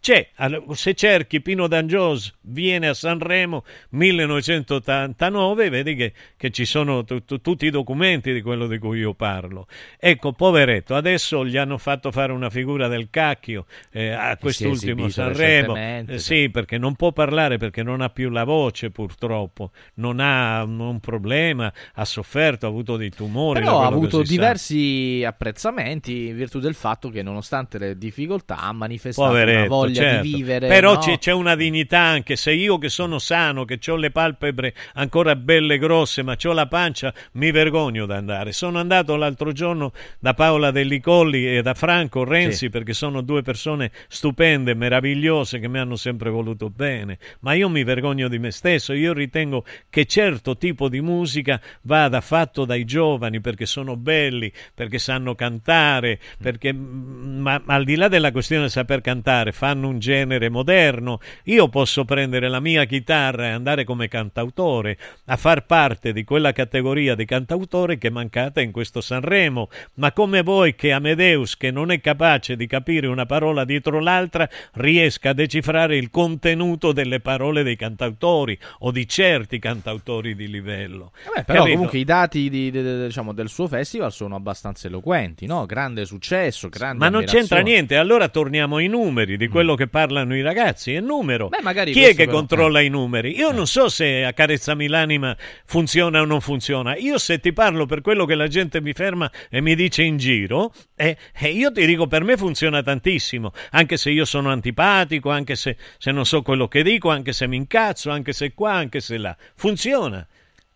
[0.03, 0.31] C'è,
[0.73, 7.39] se cerchi Pino D'Angios viene a Sanremo 1989, vedi che, che ci sono t- t-
[7.39, 9.65] tutti i documenti di quello di cui io parlo.
[9.97, 15.77] Ecco, poveretto, adesso gli hanno fatto fare una figura del cacchio eh, a quest'ultimo Sanremo.
[15.77, 20.63] Eh, sì, perché non può parlare perché non ha più la voce purtroppo, non ha
[20.63, 23.61] un problema, ha sofferto, ha avuto dei tumori.
[23.61, 25.29] Però ha avuto diversi sa.
[25.29, 30.21] apprezzamenti in virtù del fatto che nonostante le difficoltà ha manifestato poveretto, una voglia certo.
[30.23, 30.67] di vivere.
[30.67, 30.99] Però no?
[30.99, 35.35] c'è, c'è, una dignità anche se io che sono sano, che ho le palpebre ancora
[35.35, 38.51] belle grosse, ma ho la pancia, mi vergogno da andare.
[38.51, 42.69] Sono andato l'altro giorno da Paola Dellicolli e da Franco Renzi sì.
[42.69, 47.83] perché sono due persone stupende, meravigliose che mi hanno sempre voluto bene, ma io mi
[47.83, 48.93] vergogno di me stesso.
[48.93, 54.99] Io ritengo che certo tipo di musica vada fatto dai giovani perché sono belli, perché
[54.99, 59.99] sanno cantare, perché ma, ma al di là della questione di saper cantare, fanno un
[59.99, 61.19] genere moderno.
[61.45, 66.51] Io posso prendere la mia chitarra e andare come cantautore a far parte di quella
[66.51, 71.91] categoria di cantautore che mancate in questo Sanremo, ma come voi che Amedeus, che non
[71.91, 77.63] è capace di capire una parola dietro l'altra, riesca a decifrare il contenuto delle parole
[77.63, 81.11] dei cantautori o di certi cantautori di livello.
[81.25, 81.75] Vabbè, però Capito?
[81.75, 85.65] comunque i dati di, di, di, diciamo, del suo festival sono abbastanza eloquenti, no?
[85.65, 90.35] Grande successo, grande Ma non c'entra niente, allora torniamo ai numeri di quello che parlano
[90.35, 91.49] i ragazzi, è numero.
[91.49, 92.85] Beh, Chi è che però, controlla eh.
[92.85, 93.37] i numeri?
[93.37, 93.53] Io eh.
[93.53, 95.35] non so se Accarezzami l'anima
[95.65, 96.95] funziona o non funziona.
[96.95, 100.17] Io se ti parlo per quello che la gente mi ferma e mi dice in
[100.17, 105.29] giro, eh, eh, io ti dico per me funziona tantissimo, anche se io sono antipatico,
[105.29, 108.73] anche se, se non so quello che dico, anche se mi incazzo, anche se qua,
[108.73, 109.35] anche se là.
[109.55, 110.25] Funziona.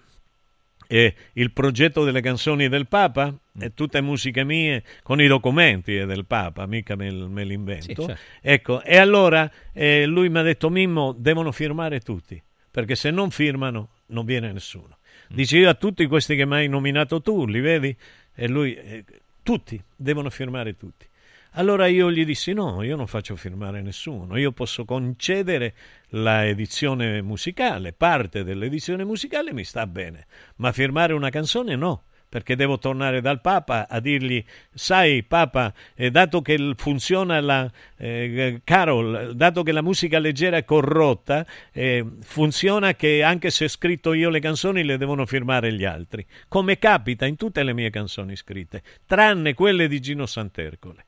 [0.89, 3.61] eh, il progetto delle canzoni del Papa, mm.
[3.61, 7.85] è tutte musiche mie con i documenti eh, del Papa, mica me, me li invento.
[7.87, 8.21] Sì, certo.
[8.41, 13.31] Ecco, e allora eh, lui mi ha detto: Mimmo, devono firmare tutti, perché se non
[13.31, 14.97] firmano non viene nessuno.
[15.31, 15.37] Mm.
[15.37, 17.95] Dice io a tutti questi che mi hai nominato tu, li vedi?
[18.35, 19.05] E lui, eh,
[19.43, 21.07] tutti, devono firmare tutti.
[21.53, 25.75] Allora io gli dissi no, io non faccio firmare nessuno, io posso concedere
[26.11, 30.27] la edizione musicale, parte dell'edizione musicale mi sta bene,
[30.57, 36.11] ma firmare una canzone no perché devo tornare dal Papa a dirgli, sai Papa, eh,
[36.11, 42.95] dato che funziona la eh, Carol, dato che la musica leggera è corrotta, eh, funziona
[42.95, 47.25] che anche se ho scritto io le canzoni le devono firmare gli altri, come capita
[47.25, 51.08] in tutte le mie canzoni scritte, tranne quelle di Gino Santercole.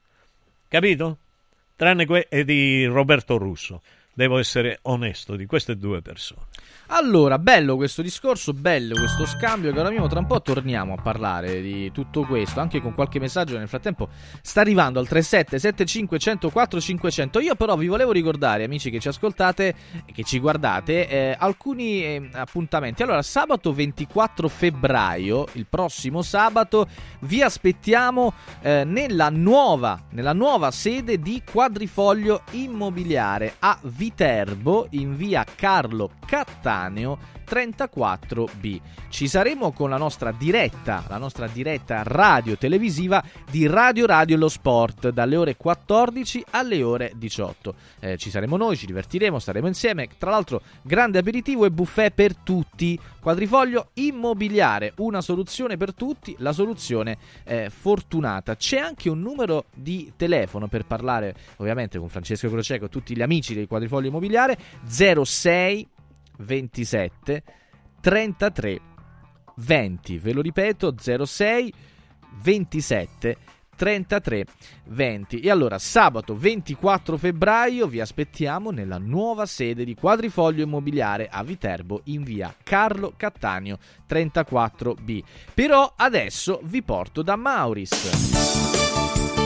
[0.71, 1.19] Capito?
[1.77, 3.83] Tranne que- e di Roberto Russo.
[4.12, 6.47] Devo essere onesto di queste due persone.
[6.93, 11.61] Allora, bello questo discorso, bello questo scambio, caro mio, tra un po' torniamo a parlare
[11.61, 14.09] di tutto questo, anche con qualche messaggio nel frattempo
[14.43, 17.39] sta arrivando al 3775 104 500.
[17.39, 19.74] Io però vi volevo ricordare, amici che ci ascoltate
[20.05, 23.05] e che ci guardate, eh, alcuni eh, appuntamenti.
[23.05, 26.89] Allora, sabato 24 febbraio, il prossimo sabato,
[27.20, 35.44] vi aspettiamo eh, nella, nuova, nella nuova sede di Quadrifoglio Immobiliare a Viterbo, in via
[35.44, 37.18] Carlo Cattani Estraneo
[37.51, 38.81] 34B.
[39.09, 44.48] Ci saremo con la nostra diretta, la nostra diretta radio televisiva di Radio Radio Lo
[44.48, 47.74] Sport dalle ore 14 alle ore 18.
[47.98, 50.09] Eh, ci saremo noi, ci divertiremo, staremo insieme.
[50.16, 52.98] Tra l'altro, grande aperitivo e buffet per tutti.
[53.20, 58.56] Quadrifoglio immobiliare, una soluzione per tutti, la soluzione eh, fortunata.
[58.56, 63.22] C'è anche un numero di telefono per parlare, ovviamente, con Francesco Croceco e tutti gli
[63.22, 64.56] amici del Quadrifoglio immobiliare
[64.86, 65.89] 06
[66.41, 67.43] 27
[68.01, 68.81] 33
[69.57, 70.19] 20.
[70.19, 71.73] Ve lo ripeto, 06
[72.43, 73.37] 27
[73.81, 74.45] 33
[74.85, 75.41] 20.
[75.41, 82.03] E allora sabato 24 febbraio vi aspettiamo nella nuova sede di Quadrifoglio Immobiliare a Viterbo
[82.05, 85.23] in via Carlo Cattaneo 34B.
[85.55, 89.40] Però adesso vi porto da Mauris.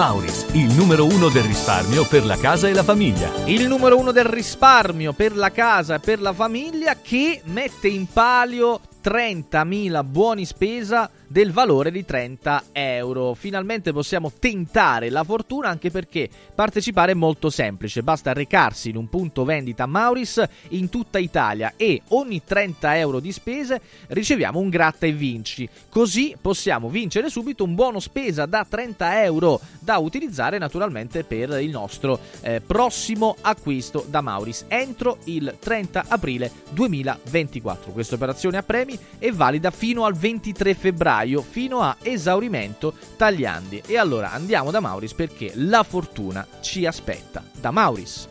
[0.00, 3.30] Mauris, il numero uno del risparmio per la casa e la famiglia.
[3.44, 8.06] Il numero uno del risparmio per la casa e per la famiglia che mette in
[8.10, 13.34] palio 30.000 buoni spesa del valore di 30 euro.
[13.34, 19.08] Finalmente possiamo tentare la fortuna anche perché partecipare è molto semplice, basta recarsi in un
[19.08, 25.06] punto vendita Mauris in tutta Italia e ogni 30 euro di spese riceviamo un gratta
[25.06, 25.68] e vinci.
[25.88, 31.70] Così possiamo vincere subito un buono spesa da 30 euro da utilizzare naturalmente per il
[31.70, 37.92] nostro eh, prossimo acquisto da Mauris entro il 30 aprile 2024.
[37.92, 43.82] Questa operazione a premi è valida fino al 23 febbraio fino a esaurimento tagliandi.
[43.86, 47.42] E allora andiamo da Mauris perché la fortuna ci aspetta.
[47.60, 48.28] Da Mauris.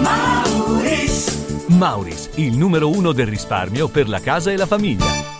[0.00, 1.66] Mauris.
[1.68, 5.33] Mauris, il numero uno del risparmio per la casa e la famiglia.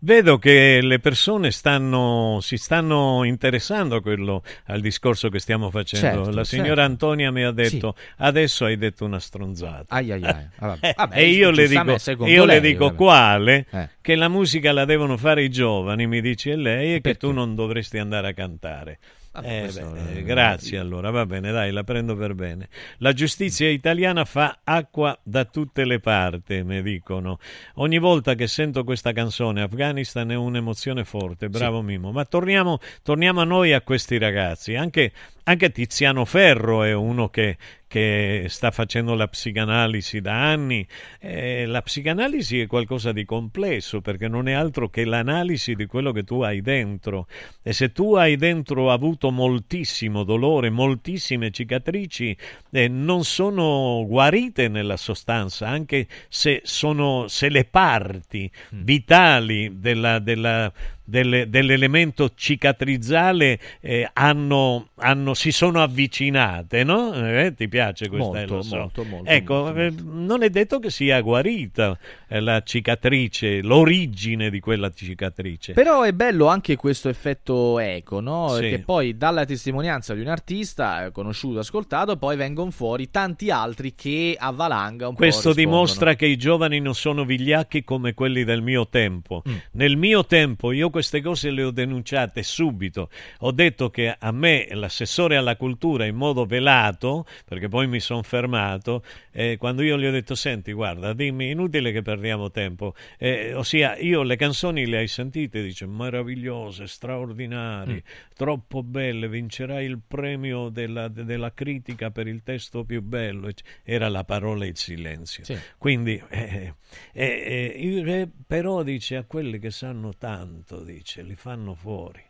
[0.00, 6.24] Vedo che le persone stanno, si stanno interessando a quello, al discorso che stiamo facendo.
[6.24, 6.80] Certo, la signora certo.
[6.82, 9.94] Antonia mi ha detto: Adesso hai detto una stronzata.
[9.94, 10.46] Ai ai ai.
[10.58, 12.96] Vabbè, vabbè, e io le dico, io le lei, dico vabbè.
[12.96, 13.66] quale?
[13.70, 13.88] Eh.
[14.00, 17.18] Che la musica la devono fare i giovani, mi dice lei, e che Perché?
[17.18, 18.98] tu non dovresti andare a cantare.
[19.40, 22.68] Vabbè, Eh, beh, è- grazie allora, va bene, dai, la prendo per bene.
[22.98, 27.38] La giustizia italiana fa acqua da tutte le parti, mi dicono.
[27.74, 32.10] Ogni volta che sento questa canzone, Afghanistan è un'emozione forte, bravo Mimo.
[32.12, 34.74] Ma torniamo, torniamo a noi, a questi ragazzi.
[34.74, 35.12] Anche,
[35.48, 37.56] anche Tiziano Ferro è uno che,
[37.86, 40.86] che sta facendo la psicanalisi da anni.
[41.18, 46.12] Eh, la psicanalisi è qualcosa di complesso perché non è altro che l'analisi di quello
[46.12, 47.28] che tu hai dentro.
[47.62, 52.36] E se tu hai dentro avuto moltissimo dolore, moltissime cicatrici,
[52.70, 60.70] eh, non sono guarite nella sostanza, anche se sono se le parti vitali della, della-
[61.08, 67.12] delle- dell'elemento cicatrizzale eh, hanno, hanno- si sono avvicinate, no?
[67.14, 68.26] Eh, ti piace questa?
[68.38, 68.76] Molto, so.
[68.76, 71.98] molto, molto, Ecco, molto, eh, non è detto che sia guarita
[72.28, 75.72] eh, la cicatrice, l'origine di quella cicatrice.
[75.72, 78.48] Però è bello anche questo effetto eco, no?
[78.50, 78.60] Sì.
[78.60, 83.94] Perché poi dalla testimonianza di un artista eh, conosciuto, ascoltato, poi vengono fuori tanti altri
[83.94, 85.76] che a valanga un Questo po' rispondono.
[85.84, 89.42] dimostra che i giovani non sono vigliacchi come quelli del mio tempo.
[89.48, 89.54] Mm.
[89.72, 93.08] Nel mio tempo io queste cose le ho denunciate subito.
[93.40, 98.24] Ho detto che a me l'assessore alla cultura in modo velato, perché poi mi sono
[98.24, 103.54] fermato, eh, quando io gli ho detto senti guarda dimmi inutile che perdiamo tempo, Eh,
[103.54, 108.34] ossia io le canzoni le hai sentite, dice meravigliose, straordinarie, Mm.
[108.34, 113.48] troppo belle, vincerai il premio della, de- della critica per il testo più bello,
[113.84, 115.44] era la parola il silenzio.
[115.44, 115.56] Sì.
[115.78, 116.74] Quindi, eh,
[117.12, 122.22] eh, eh, però dice a quelli che sanno tanto, dice, li fanno fuori.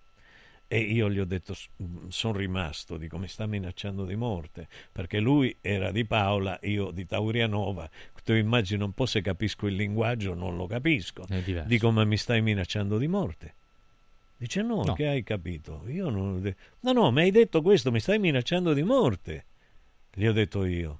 [0.71, 1.55] E io gli ho detto,
[2.09, 7.07] sono rimasto, dico, mi sta minacciando di morte, perché lui era di Paola, io di
[7.07, 7.89] Taurianova.
[8.23, 11.25] Tu immagino un po' se capisco il linguaggio, non lo capisco.
[11.65, 13.55] Dico, ma mi stai minacciando di morte?
[14.37, 14.93] Dice, no, No.
[14.93, 15.85] che hai capito?
[15.89, 16.55] Io non...
[16.81, 19.47] No, no, mi hai detto questo, mi stai minacciando di morte.
[20.13, 20.99] Gli ho detto io.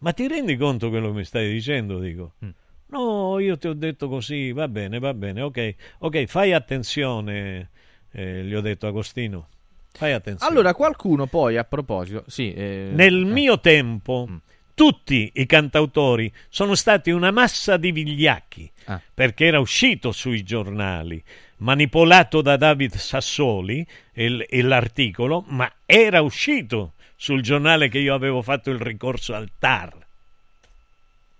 [0.00, 1.98] Ma ti rendi conto quello che mi stai dicendo?
[1.98, 2.34] Dico.
[2.44, 2.50] Mm.
[2.88, 7.70] No, io ti ho detto così, va bene, va bene, ok, ok, fai attenzione,
[8.12, 9.48] eh, gli ho detto Agostino,
[9.92, 10.50] fai attenzione.
[10.52, 14.36] Allora, qualcuno poi a proposito, sì, eh, Nel eh, mio tempo, Mm.
[14.74, 19.00] tutti i cantautori sono stati una massa di vigliacchi, Ah.
[19.12, 21.20] perché era uscito sui giornali,
[21.58, 23.84] manipolato da David Sassoli,
[24.14, 29.50] il- il- l'articolo, ma era uscito sul giornale che io avevo fatto il ricorso al
[29.58, 30.04] TAR.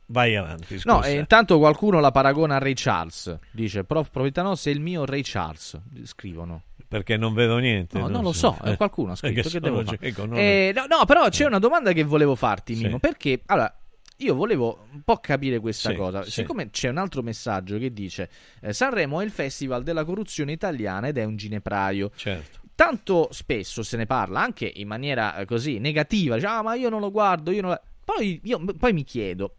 [0.09, 0.93] Vai avanti, scusa.
[0.97, 3.39] No, e intanto qualcuno la paragona a Ray Charles.
[3.51, 5.79] Dice, prof Provitano, sei il mio Ray Charles.
[6.05, 6.63] Scrivono.
[6.89, 7.99] Perché non vedo niente.
[7.99, 9.49] No, non lo so, eh, qualcuno ha scritto.
[9.49, 9.99] Che devo fare?
[10.01, 12.85] cieco, non- Eh, no, no, però c'è una domanda che volevo farti, Sì.
[12.85, 13.01] Mimo.
[13.01, 13.77] Perché, allora,
[14.19, 16.23] io volevo un po' capire questa Sì, cosa.
[16.23, 16.31] sì.
[16.31, 18.31] Siccome c'è un altro messaggio che dice:
[18.61, 22.13] eh, Sanremo è il festival della corruzione italiana ed è un ginepraio.
[22.15, 22.61] Certo.
[22.77, 26.37] Tanto spesso se ne parla anche in maniera eh, così negativa.
[26.37, 27.83] Dice, ah, ma io non lo guardo, io non la-".
[28.05, 29.57] Poi, io, poi mi chiedo.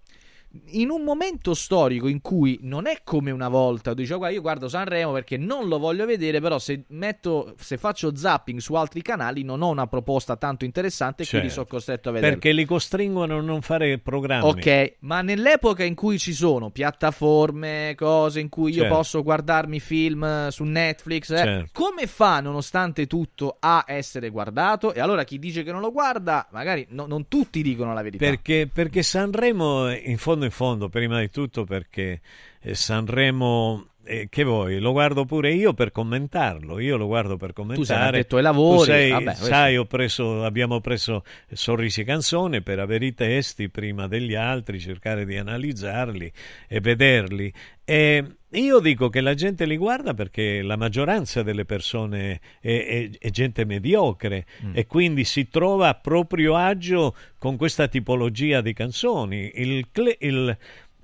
[0.69, 4.67] In un momento storico in cui non è come una volta, "Oh, guarda, io guardo
[4.67, 9.43] Sanremo perché non lo voglio vedere, però se metto, se faccio zapping su altri canali
[9.43, 11.61] non ho una proposta tanto interessante e quindi Certo.
[11.63, 12.31] sono costretto a vedere.
[12.33, 14.49] Perché li costringono a non fare programmi.
[14.49, 18.95] Ok, ma nell'epoca in cui ci sono piattaforme, cose in cui io Certo.
[18.95, 21.69] posso guardarmi film eh, su Netflix, eh, Certo.
[21.73, 24.93] come fa nonostante tutto a essere guardato?
[24.93, 28.23] E allora chi dice che non lo guarda, magari no- non tutti dicono la verità.
[28.25, 32.21] Perché, perché Sanremo, in fondo in fondo, prima di tutto perché
[32.61, 37.53] eh, Sanremo, eh, che vuoi, lo guardo pure io per commentarlo, io lo guardo per
[37.53, 37.85] commentare.
[37.85, 42.61] sei un addetto ai lavori, Tu sei- vabbè, sai, ho preso, abbiamo preso Sorrisi Canzone
[42.61, 46.31] per avere i testi prima degli altri, cercare di analizzarli
[46.67, 47.53] e vederli.
[47.83, 53.09] E io dico che la gente li guarda perché la maggioranza delle persone è, è-
[53.19, 54.71] è gente mediocre Mm.
[54.73, 59.51] e quindi si trova a proprio agio con questa tipologia di canzoni.
[59.55, 59.85] Il,
[60.19, 60.57] il-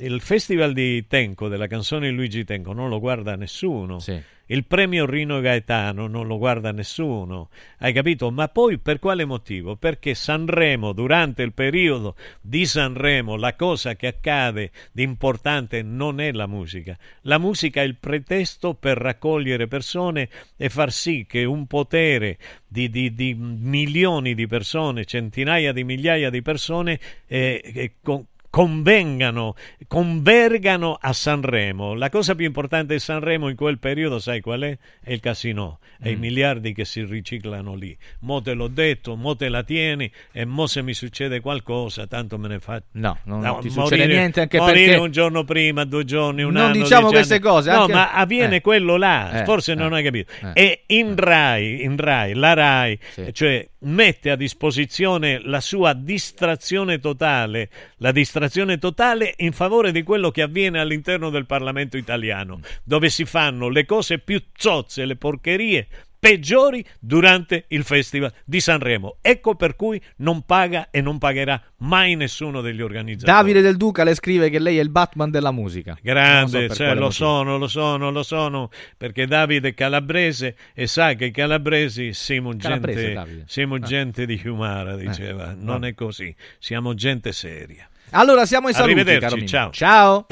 [0.05, 3.99] il festival di Tenco, della canzone di Luigi Tenco, non lo guarda nessuno.
[4.47, 7.49] Il premio Rino Gaetano non lo guarda nessuno.
[7.77, 8.29] Hai capito?
[8.29, 9.77] Ma poi per quale motivo?
[9.77, 16.33] Perché Sanremo, durante il periodo di Sanremo, la cosa che accade di importante non è
[16.33, 16.97] la musica.
[17.21, 20.27] La musica è il pretesto per raccogliere persone
[20.57, 26.29] e far sì che un potere di, di- di milioni di persone, centinaia di migliaia
[26.29, 29.55] di persone, eh, eh, con- convengano,
[29.87, 31.95] convergano a Sanremo.
[31.95, 34.77] La cosa più importante di Sanremo in quel periodo, sai qual è?
[35.03, 36.19] È il casino e i Mm.
[36.19, 37.97] miliardi che si riciclano lì.
[38.19, 42.37] Mo te l'ho detto, mo te la tieni e mo se mi succede qualcosa, tanto
[42.37, 42.85] me ne faccio.
[42.91, 46.43] No, non No, ti succede morire- niente anche morire perché un giorno prima, due giorni,
[46.43, 46.73] un Non anno.
[46.73, 47.43] diciamo dieci queste anni.
[47.43, 48.61] cose, No, anche- ma avviene eh.
[48.61, 50.31] quello là, Eh, forse eh, non hai capito.
[50.41, 50.51] eh.
[50.53, 52.99] E in Rai, in Rai, la Rai,
[53.31, 60.31] cioè mette a disposizione la sua distrazione totale, la distrazione totale in favore di quello
[60.31, 65.87] che avviene all'interno del Parlamento italiano, dove si fanno le cose più zozze, le porcherie
[66.23, 69.17] peggiori durante il Festival di Sanremo.
[69.19, 73.29] Ecco per cui non paga e non pagherà mai nessuno degli organizzatori.
[73.37, 75.97] Davide Del Duca le scrive che lei è il Batman della musica.
[76.01, 77.09] Grande, so cioè, lo motivo.
[77.11, 82.55] sono, lo sono, lo sono, perché Davide è calabrese e sa che i calabresi siamo
[82.55, 83.79] Calabrese, gente, siamo Ah.
[83.79, 85.51] gente di Fiumara, diceva.
[85.51, 85.87] Eh, non va.
[85.87, 87.85] è così, siamo gente seria.
[88.11, 89.71] Allora siamo ai saluti, Arrivederci, ciao.
[89.71, 90.25] Ciao.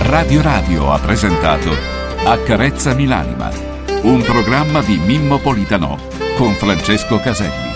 [0.00, 1.70] Radio Radio ha presentato
[2.24, 3.50] Accarezza Milanima,
[4.02, 5.98] un programma di Mimmo Politano
[6.36, 7.69] con Francesco Caselli.